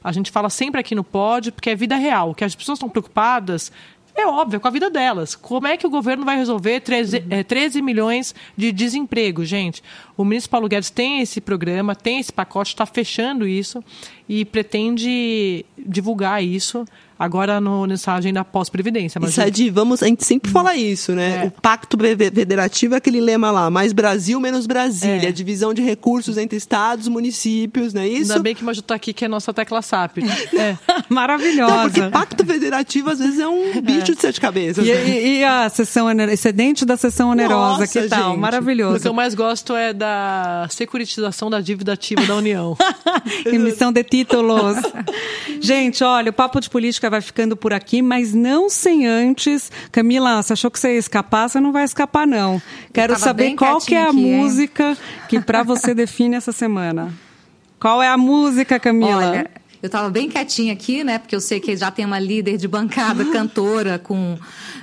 A 0.03 0.11
gente 0.11 0.29
fala 0.29 0.51
sempre 0.51 0.79
aqui 0.79 0.93
no 0.93 1.03
Pod, 1.03 1.51
porque 1.51 1.71
é 1.71 1.75
vida 1.75 1.95
real. 1.95 2.35
que 2.35 2.43
as 2.43 2.53
pessoas 2.53 2.77
estão 2.77 2.87
preocupadas 2.87 3.71
é 4.15 4.25
óbvio, 4.25 4.59
com 4.61 4.67
a 4.67 4.71
vida 4.71 4.89
delas. 4.89 5.35
Como 5.35 5.67
é 5.67 5.75
que 5.75 5.85
o 5.85 5.89
governo 5.89 6.23
vai 6.23 6.37
resolver 6.37 6.79
13, 6.79 7.17
uhum. 7.17 7.23
é, 7.29 7.43
13 7.43 7.81
milhões 7.81 8.33
de 8.55 8.71
desemprego, 8.71 9.43
gente? 9.43 9.83
O 10.15 10.23
ministro 10.23 10.49
Paulo 10.49 10.69
Guedes 10.69 10.89
tem 10.89 11.19
esse 11.19 11.41
programa, 11.41 11.93
tem 11.93 12.19
esse 12.19 12.31
pacote, 12.31 12.69
está 12.69 12.85
fechando 12.85 13.45
isso 13.45 13.83
e 14.27 14.45
pretende 14.45 15.65
divulgar 15.77 16.41
isso 16.41 16.85
agora 17.17 17.59
no, 17.61 17.85
nessa 17.85 18.13
agenda 18.13 18.43
pós-previdência. 18.43 19.19
Mas 19.19 19.33
Sadi, 19.33 19.69
vamos, 19.69 20.03
a 20.03 20.07
gente 20.07 20.23
sempre 20.25 20.51
fala 20.51 20.75
isso, 20.75 21.13
né? 21.13 21.43
É. 21.43 21.47
O 21.47 21.51
pacto 21.51 21.97
federativo 21.97 22.93
é 22.93 22.97
aquele 22.97 23.21
lema 23.21 23.51
lá, 23.51 23.69
mais 23.69 23.93
Brasil, 23.93 24.39
menos 24.39 24.65
Brasília, 24.65 25.29
é. 25.29 25.31
divisão 25.31 25.73
de 25.73 25.81
recursos 25.81 26.37
entre 26.37 26.57
estados, 26.57 27.07
municípios, 27.07 27.93
não 27.93 28.01
é 28.01 28.07
isso? 28.07 28.31
Ainda 28.31 28.43
bem 28.43 28.55
que 28.55 28.61
o 28.61 28.65
Maju 28.65 28.81
tá 28.81 28.95
aqui, 28.95 29.13
que 29.13 29.23
é 29.23 29.27
a 29.27 29.29
nossa 29.29 29.53
tecla 29.53 29.81
SAP. 29.81 30.17
É. 30.55 30.77
Maravilhosa. 31.09 31.75
Não, 31.75 31.83
porque 31.83 32.01
pacto 32.09 32.45
federativo, 32.45 33.09
às 33.09 33.19
vezes, 33.19 33.39
é 33.39 33.47
um 33.47 33.81
bicho 33.81 34.15
de 34.15 34.21
sete 34.21 34.39
cabeças. 34.39 34.85
E, 34.85 34.89
e, 34.89 35.39
e 35.39 35.43
a 35.43 35.67
sessão 35.69 36.09
excedente 36.11 36.85
da 36.85 36.95
sessão 36.95 37.29
onerosa, 37.31 37.79
nossa, 37.79 37.87
que 37.87 38.07
tal? 38.07 38.31
Gente. 38.31 38.39
Maravilhoso. 38.39 38.97
O 38.97 39.01
que 39.01 39.07
eu 39.07 39.13
mais 39.13 39.33
gosto 39.33 39.75
é 39.75 39.91
da 39.91 40.67
securitização 40.69 41.49
da 41.49 41.59
dívida 41.59 41.93
ativa 41.93 42.25
da 42.25 42.35
União. 42.35 42.77
Emissão 43.45 43.91
de 43.91 44.03
títulos. 44.03 44.77
gente, 45.59 46.03
olha, 46.03 46.29
o 46.29 46.33
Papo 46.33 46.59
de 46.59 46.69
Política 46.69 47.04
vai 47.09 47.21
ficando 47.21 47.55
por 47.55 47.73
aqui, 47.73 48.01
mas 48.01 48.33
não 48.33 48.69
sem 48.69 49.05
antes. 49.05 49.71
Camila, 49.91 50.41
você 50.41 50.53
achou 50.53 50.71
que 50.71 50.79
você 50.79 50.93
ia 50.93 50.99
escapar? 50.99 51.49
Você 51.49 51.59
não 51.59 51.71
vai 51.71 51.83
escapar, 51.83 52.25
não. 52.27 52.61
Quero 52.93 53.17
saber 53.17 53.55
qual 53.55 53.79
que 53.79 53.95
é 53.95 54.03
a 54.03 54.09
aqui, 54.09 54.17
música 54.17 54.89
hein? 54.89 54.97
que 55.29 55.39
para 55.39 55.63
você 55.63 55.93
define 55.95 56.35
essa 56.35 56.51
semana. 56.51 57.13
Qual 57.79 58.01
é 58.01 58.07
a 58.07 58.17
música, 58.17 58.79
Camila? 58.79 59.29
Olha, 59.29 59.49
eu 59.85 59.87
estava 59.87 60.09
bem 60.09 60.27
quietinha 60.27 60.73
aqui, 60.73 61.03
né? 61.03 61.19
Porque 61.19 61.35
eu 61.35 61.39
sei 61.39 61.59
que 61.59 61.77
já 61.77 61.91
tem 61.91 62.05
uma 62.05 62.17
líder 62.17 62.57
de 62.57 62.67
bancada, 62.67 63.23
cantora, 63.31 63.99
com 63.99 64.35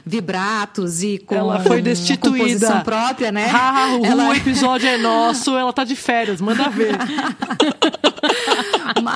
vibratos 0.06 1.02
e 1.02 1.18
com 1.18 1.34
ela 1.34 1.60
foi 1.60 1.82
destituída 1.82 2.38
composição 2.38 2.80
própria, 2.82 3.32
né? 3.32 3.50
Ah, 3.52 3.98
ela... 4.04 4.28
o 4.28 4.34
episódio 4.34 4.88
é 4.88 4.96
nosso, 4.96 5.56
ela 5.56 5.72
tá 5.72 5.82
de 5.82 5.96
férias, 5.96 6.40
manda 6.40 6.68
ver. 6.68 6.96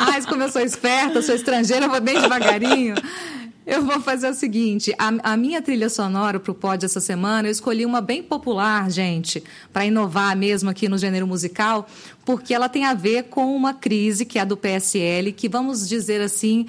Mas 0.05 0.27
como 0.27 0.43
eu 0.43 0.51
sou 0.51 0.63
esperta, 0.63 1.23
sou 1.23 1.35
estrangeira, 1.35 1.89
vou 1.89 2.01
bem 2.01 2.21
devagarinho. 2.21 2.95
Eu 3.67 3.85
vou 3.85 4.01
fazer 4.01 4.29
o 4.31 4.35
seguinte: 4.35 4.95
a, 4.97 5.33
a 5.33 5.37
minha 5.37 5.61
trilha 5.61 5.89
sonora 5.89 6.39
para 6.39 6.53
o 6.53 6.55
pod 6.55 6.85
essa 6.85 7.01
semana, 7.01 7.49
eu 7.49 7.53
escolhi 7.53 7.85
uma 7.85 8.01
bem 8.01 8.23
popular, 8.23 8.89
gente, 8.91 9.43
para 9.73 9.85
inovar 9.85 10.37
mesmo 10.37 10.71
aqui 10.71 10.89
no 10.89 10.97
gênero 10.97 11.27
musical, 11.27 11.87
porque 12.25 12.55
ela 12.55 12.69
tem 12.69 12.85
a 12.85 12.95
ver 12.95 13.25
com 13.25 13.57
uma 13.57 13.75
crise 13.75 14.25
que 14.25 14.39
é 14.39 14.43
a 14.43 14.45
do 14.45 14.57
PSL, 14.57 15.33
que 15.33 15.49
vamos 15.49 15.89
dizer 15.89 16.21
assim. 16.21 16.67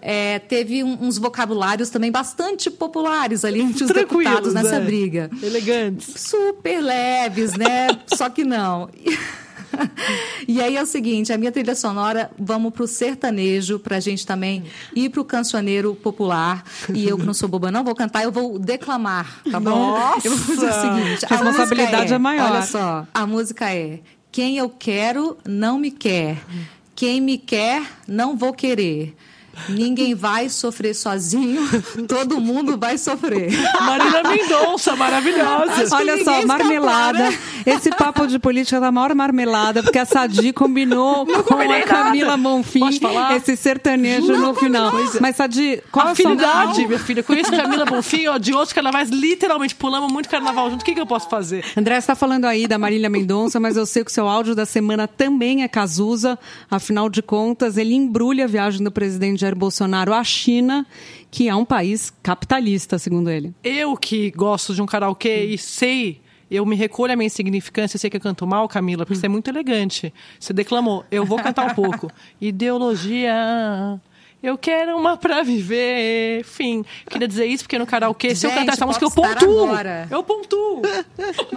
É, 0.00 0.38
teve 0.38 0.84
um, 0.84 0.96
uns 1.02 1.18
vocabulários 1.18 1.90
também 1.90 2.12
bastante 2.12 2.70
populares 2.70 3.44
ali 3.44 3.60
entre 3.60 3.82
os 3.82 3.90
deputados 3.90 4.54
nessa 4.54 4.76
é. 4.76 4.80
briga. 4.80 5.28
Elegantes. 5.42 6.14
Super 6.20 6.80
leves, 6.80 7.54
né? 7.54 7.88
Só 8.14 8.30
que 8.30 8.44
não. 8.44 8.88
e 10.46 10.60
aí 10.60 10.76
é 10.76 10.82
o 10.82 10.86
seguinte, 10.86 11.32
a 11.32 11.38
minha 11.38 11.52
trilha 11.52 11.74
sonora, 11.74 12.30
vamos 12.38 12.72
para 12.72 12.84
o 12.84 12.86
sertanejo, 12.86 13.78
para 13.78 13.96
a 13.96 14.00
gente 14.00 14.26
também 14.26 14.64
ir 14.94 15.10
para 15.10 15.20
o 15.20 15.24
cancioneiro 15.24 15.94
popular. 15.94 16.64
E 16.92 17.08
eu, 17.08 17.18
que 17.18 17.24
não 17.24 17.34
sou 17.34 17.48
boba, 17.48 17.70
não 17.70 17.84
vou 17.84 17.94
cantar, 17.94 18.24
eu 18.24 18.32
vou 18.32 18.58
declamar, 18.58 19.42
tá 19.50 19.60
bom? 19.60 19.70
Nossa! 19.70 20.26
Eu 20.26 20.36
vou 20.36 20.56
fazer 20.56 20.70
o 20.70 20.80
seguinte. 20.80 21.24
A 21.24 21.28
responsabilidade 21.28 22.12
é, 22.12 22.16
é 22.16 22.18
maior. 22.18 22.50
Olha 22.50 22.62
só, 22.62 23.06
a 23.12 23.26
música 23.26 23.72
é 23.74 24.00
Quem 24.30 24.58
eu 24.58 24.68
quero 24.68 25.36
não 25.46 25.78
me 25.78 25.90
quer. 25.90 26.38
Quem 26.94 27.20
me 27.20 27.38
quer, 27.38 27.82
não 28.06 28.36
vou 28.36 28.52
querer. 28.52 29.16
Ninguém 29.68 30.14
vai 30.14 30.48
sofrer 30.48 30.94
sozinho, 30.94 31.62
todo 32.06 32.40
mundo 32.40 32.78
vai 32.78 32.96
sofrer. 32.96 33.50
Marina 33.80 34.22
Mendonça, 34.22 34.94
maravilhosa. 34.94 35.96
Olha 35.96 36.22
só, 36.24 36.46
marmelada. 36.46 37.30
né? 37.30 37.38
Esse 37.68 37.90
papo 37.90 38.26
de 38.26 38.38
política 38.38 38.80
da 38.80 38.90
maior 38.90 39.14
marmelada, 39.14 39.82
porque 39.82 39.98
a 39.98 40.04
Sadi 40.04 40.52
combinou 40.52 41.26
Não 41.26 41.42
com 41.42 41.54
a 41.54 41.82
Camila 41.82 42.36
Monfim 42.36 42.88
esse 43.36 43.56
sertanejo 43.56 44.36
no 44.36 44.54
final. 44.54 44.90
É. 44.98 45.20
Mas, 45.20 45.36
Sadi, 45.36 45.82
qual 45.92 46.08
Afinidade, 46.08 46.70
a 46.70 46.74
sua... 46.74 46.86
minha 46.86 46.98
filha. 46.98 47.22
Conheço 47.22 47.50
Camila 47.50 47.84
Monfim, 47.84 48.26
ó, 48.28 48.38
de 48.38 48.52
outros 48.52 48.72
carnavais, 48.72 49.10
literalmente 49.10 49.74
pulamos 49.74 50.10
muito 50.12 50.28
carnaval 50.28 50.70
junto. 50.70 50.82
O 50.82 50.84
que, 50.84 50.94
que 50.94 51.00
eu 51.00 51.06
posso 51.06 51.28
fazer? 51.28 51.64
André, 51.76 51.94
você 51.94 51.98
está 51.98 52.14
falando 52.14 52.46
aí 52.46 52.66
da 52.66 52.78
Marília 52.78 53.10
Mendonça, 53.10 53.60
mas 53.60 53.76
eu 53.76 53.86
sei 53.86 54.04
que 54.04 54.10
o 54.10 54.14
seu 54.14 54.28
áudio 54.28 54.54
da 54.54 54.64
semana 54.64 55.06
também 55.06 55.62
é 55.62 55.68
Cazuza. 55.68 56.38
Afinal 56.70 57.08
de 57.08 57.22
contas, 57.22 57.76
ele 57.76 57.94
embrulha 57.94 58.44
a 58.44 58.48
viagem 58.48 58.82
do 58.82 58.90
presidente 58.90 59.40
Jair 59.40 59.56
Bolsonaro 59.56 60.12
à 60.12 60.24
China, 60.24 60.86
que 61.30 61.48
é 61.48 61.54
um 61.54 61.64
país 61.64 62.12
capitalista, 62.22 62.98
segundo 62.98 63.30
ele. 63.30 63.52
Eu 63.62 63.96
que 63.96 64.30
gosto 64.30 64.74
de 64.74 64.80
um 64.80 64.86
karaokê 64.86 65.44
e 65.44 65.58
sei 65.58 66.20
eu 66.50 66.64
me 66.64 66.76
recolho 66.76 67.12
a 67.12 67.16
minha 67.16 67.26
insignificância, 67.26 67.98
sei 67.98 68.08
que 68.08 68.16
eu 68.16 68.20
canto 68.20 68.46
mal, 68.46 68.68
Camila, 68.68 69.04
porque 69.04 69.18
você 69.18 69.26
é 69.26 69.28
muito 69.28 69.48
elegante. 69.48 70.12
Você 70.38 70.52
declamou, 70.52 71.04
eu 71.10 71.24
vou 71.24 71.38
cantar 71.38 71.70
um 71.70 71.74
pouco. 71.74 72.10
Ideologia. 72.40 74.00
Eu 74.40 74.56
quero 74.56 74.96
uma 74.96 75.16
pra 75.16 75.42
viver. 75.42 76.40
Enfim, 76.40 76.84
queria 77.10 77.26
dizer 77.26 77.46
isso 77.46 77.64
porque 77.64 77.76
no 77.76 77.86
karaokê, 77.86 78.36
se 78.36 78.46
eu 78.46 78.52
cantar 78.52 78.74
essa 78.74 78.86
música, 78.86 79.04
eu 79.04 79.10
pontuo. 79.10 79.64
Agora. 79.64 80.06
Eu 80.08 80.22
pontuo. 80.22 80.82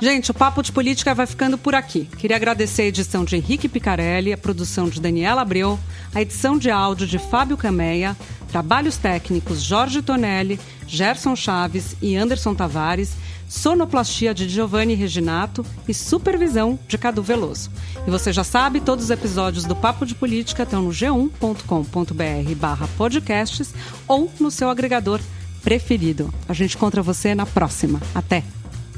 Gente, 0.01 0.31
o 0.31 0.33
Papo 0.33 0.63
de 0.63 0.71
Política 0.71 1.13
vai 1.13 1.27
ficando 1.27 1.59
por 1.59 1.75
aqui. 1.75 2.05
Queria 2.17 2.35
agradecer 2.35 2.81
a 2.81 2.85
edição 2.85 3.23
de 3.23 3.35
Henrique 3.35 3.69
Picarelli, 3.69 4.33
a 4.33 4.37
produção 4.37 4.89
de 4.89 4.99
Daniela 4.99 5.43
Abreu, 5.43 5.79
a 6.13 6.21
edição 6.23 6.57
de 6.57 6.71
áudio 6.71 7.05
de 7.05 7.19
Fábio 7.19 7.55
Cameia, 7.55 8.17
trabalhos 8.51 8.97
técnicos 8.97 9.61
Jorge 9.61 10.01
Tonelli, 10.01 10.59
Gerson 10.91 11.37
Chaves 11.37 11.95
e 12.01 12.17
Anderson 12.17 12.53
Tavares 12.53 13.13
sonoplastia 13.47 14.33
de 14.33 14.47
Giovanni 14.47 14.93
Reginato 14.93 15.65
e 15.87 15.93
supervisão 15.93 16.77
de 16.85 16.97
Cadu 16.97 17.23
Veloso. 17.23 17.71
E 18.05 18.11
você 18.11 18.33
já 18.33 18.43
sabe, 18.43 18.81
todos 18.81 19.05
os 19.05 19.09
episódios 19.09 19.63
do 19.63 19.75
Papo 19.75 20.05
de 20.05 20.13
Política 20.13 20.63
estão 20.63 20.81
no 20.81 20.89
g1.com.br 20.89 22.55
barra 22.57 22.89
podcasts 22.97 23.73
ou 24.05 24.29
no 24.37 24.51
seu 24.51 24.69
agregador 24.69 25.21
preferido. 25.63 26.33
A 26.47 26.53
gente 26.53 26.75
encontra 26.75 27.01
você 27.01 27.33
na 27.33 27.45
próxima. 27.45 28.01
Até! 28.13 28.43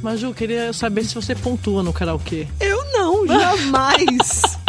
Maju, 0.01 0.33
queria 0.33 0.73
saber 0.73 1.05
se 1.05 1.15
você 1.15 1.35
pontua 1.35 1.83
no 1.83 1.93
karaokê. 1.93 2.47
Eu 2.59 2.83
não, 2.91 3.27
jamais! 3.27 4.57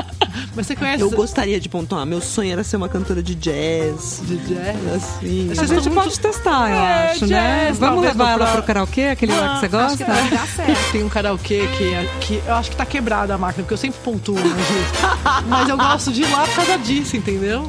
Mas 0.54 0.66
você 0.66 0.76
conhece? 0.76 1.02
Eu 1.02 1.10
gostaria 1.10 1.58
de 1.58 1.68
pontuar. 1.68 2.06
Meu 2.06 2.20
sonho 2.20 2.52
era 2.52 2.62
ser 2.62 2.76
uma 2.76 2.88
cantora 2.88 3.22
de 3.22 3.34
jazz. 3.34 4.22
De 4.22 4.36
jazz? 4.36 4.94
Assim. 4.94 5.50
A 5.50 5.66
gente 5.66 5.90
muito... 5.90 5.94
pode 5.94 6.20
testar, 6.20 6.70
eu 6.70 6.76
é, 6.76 7.10
acho, 7.10 7.26
né? 7.26 7.66
jazz, 7.66 7.78
né? 7.78 7.86
Vamos 7.88 8.04
levar 8.04 8.32
ela 8.32 8.46
pro 8.46 8.62
karaokê, 8.62 9.04
aquele 9.06 9.32
ah, 9.32 9.40
lá 9.40 9.54
que 9.54 9.60
você 9.60 9.68
gosta? 9.68 9.96
Que 9.96 10.04
vai 10.04 10.30
dar 10.30 10.46
certo. 10.46 10.92
Tem 10.92 11.02
um 11.02 11.08
karaokê 11.08 11.66
que, 11.68 12.08
que 12.20 12.42
eu 12.46 12.54
acho 12.54 12.70
que 12.70 12.76
tá 12.76 12.86
quebrada 12.86 13.34
a 13.34 13.38
máquina, 13.38 13.64
porque 13.64 13.74
eu 13.74 13.78
sempre 13.78 13.98
pontuo, 14.02 14.36
Mas 15.46 15.68
eu 15.68 15.76
gosto 15.76 16.12
de 16.12 16.22
ir 16.22 16.30
lá 16.30 16.46
por 16.46 16.54
causa 16.56 16.78
disso, 16.78 17.16
entendeu? 17.16 17.68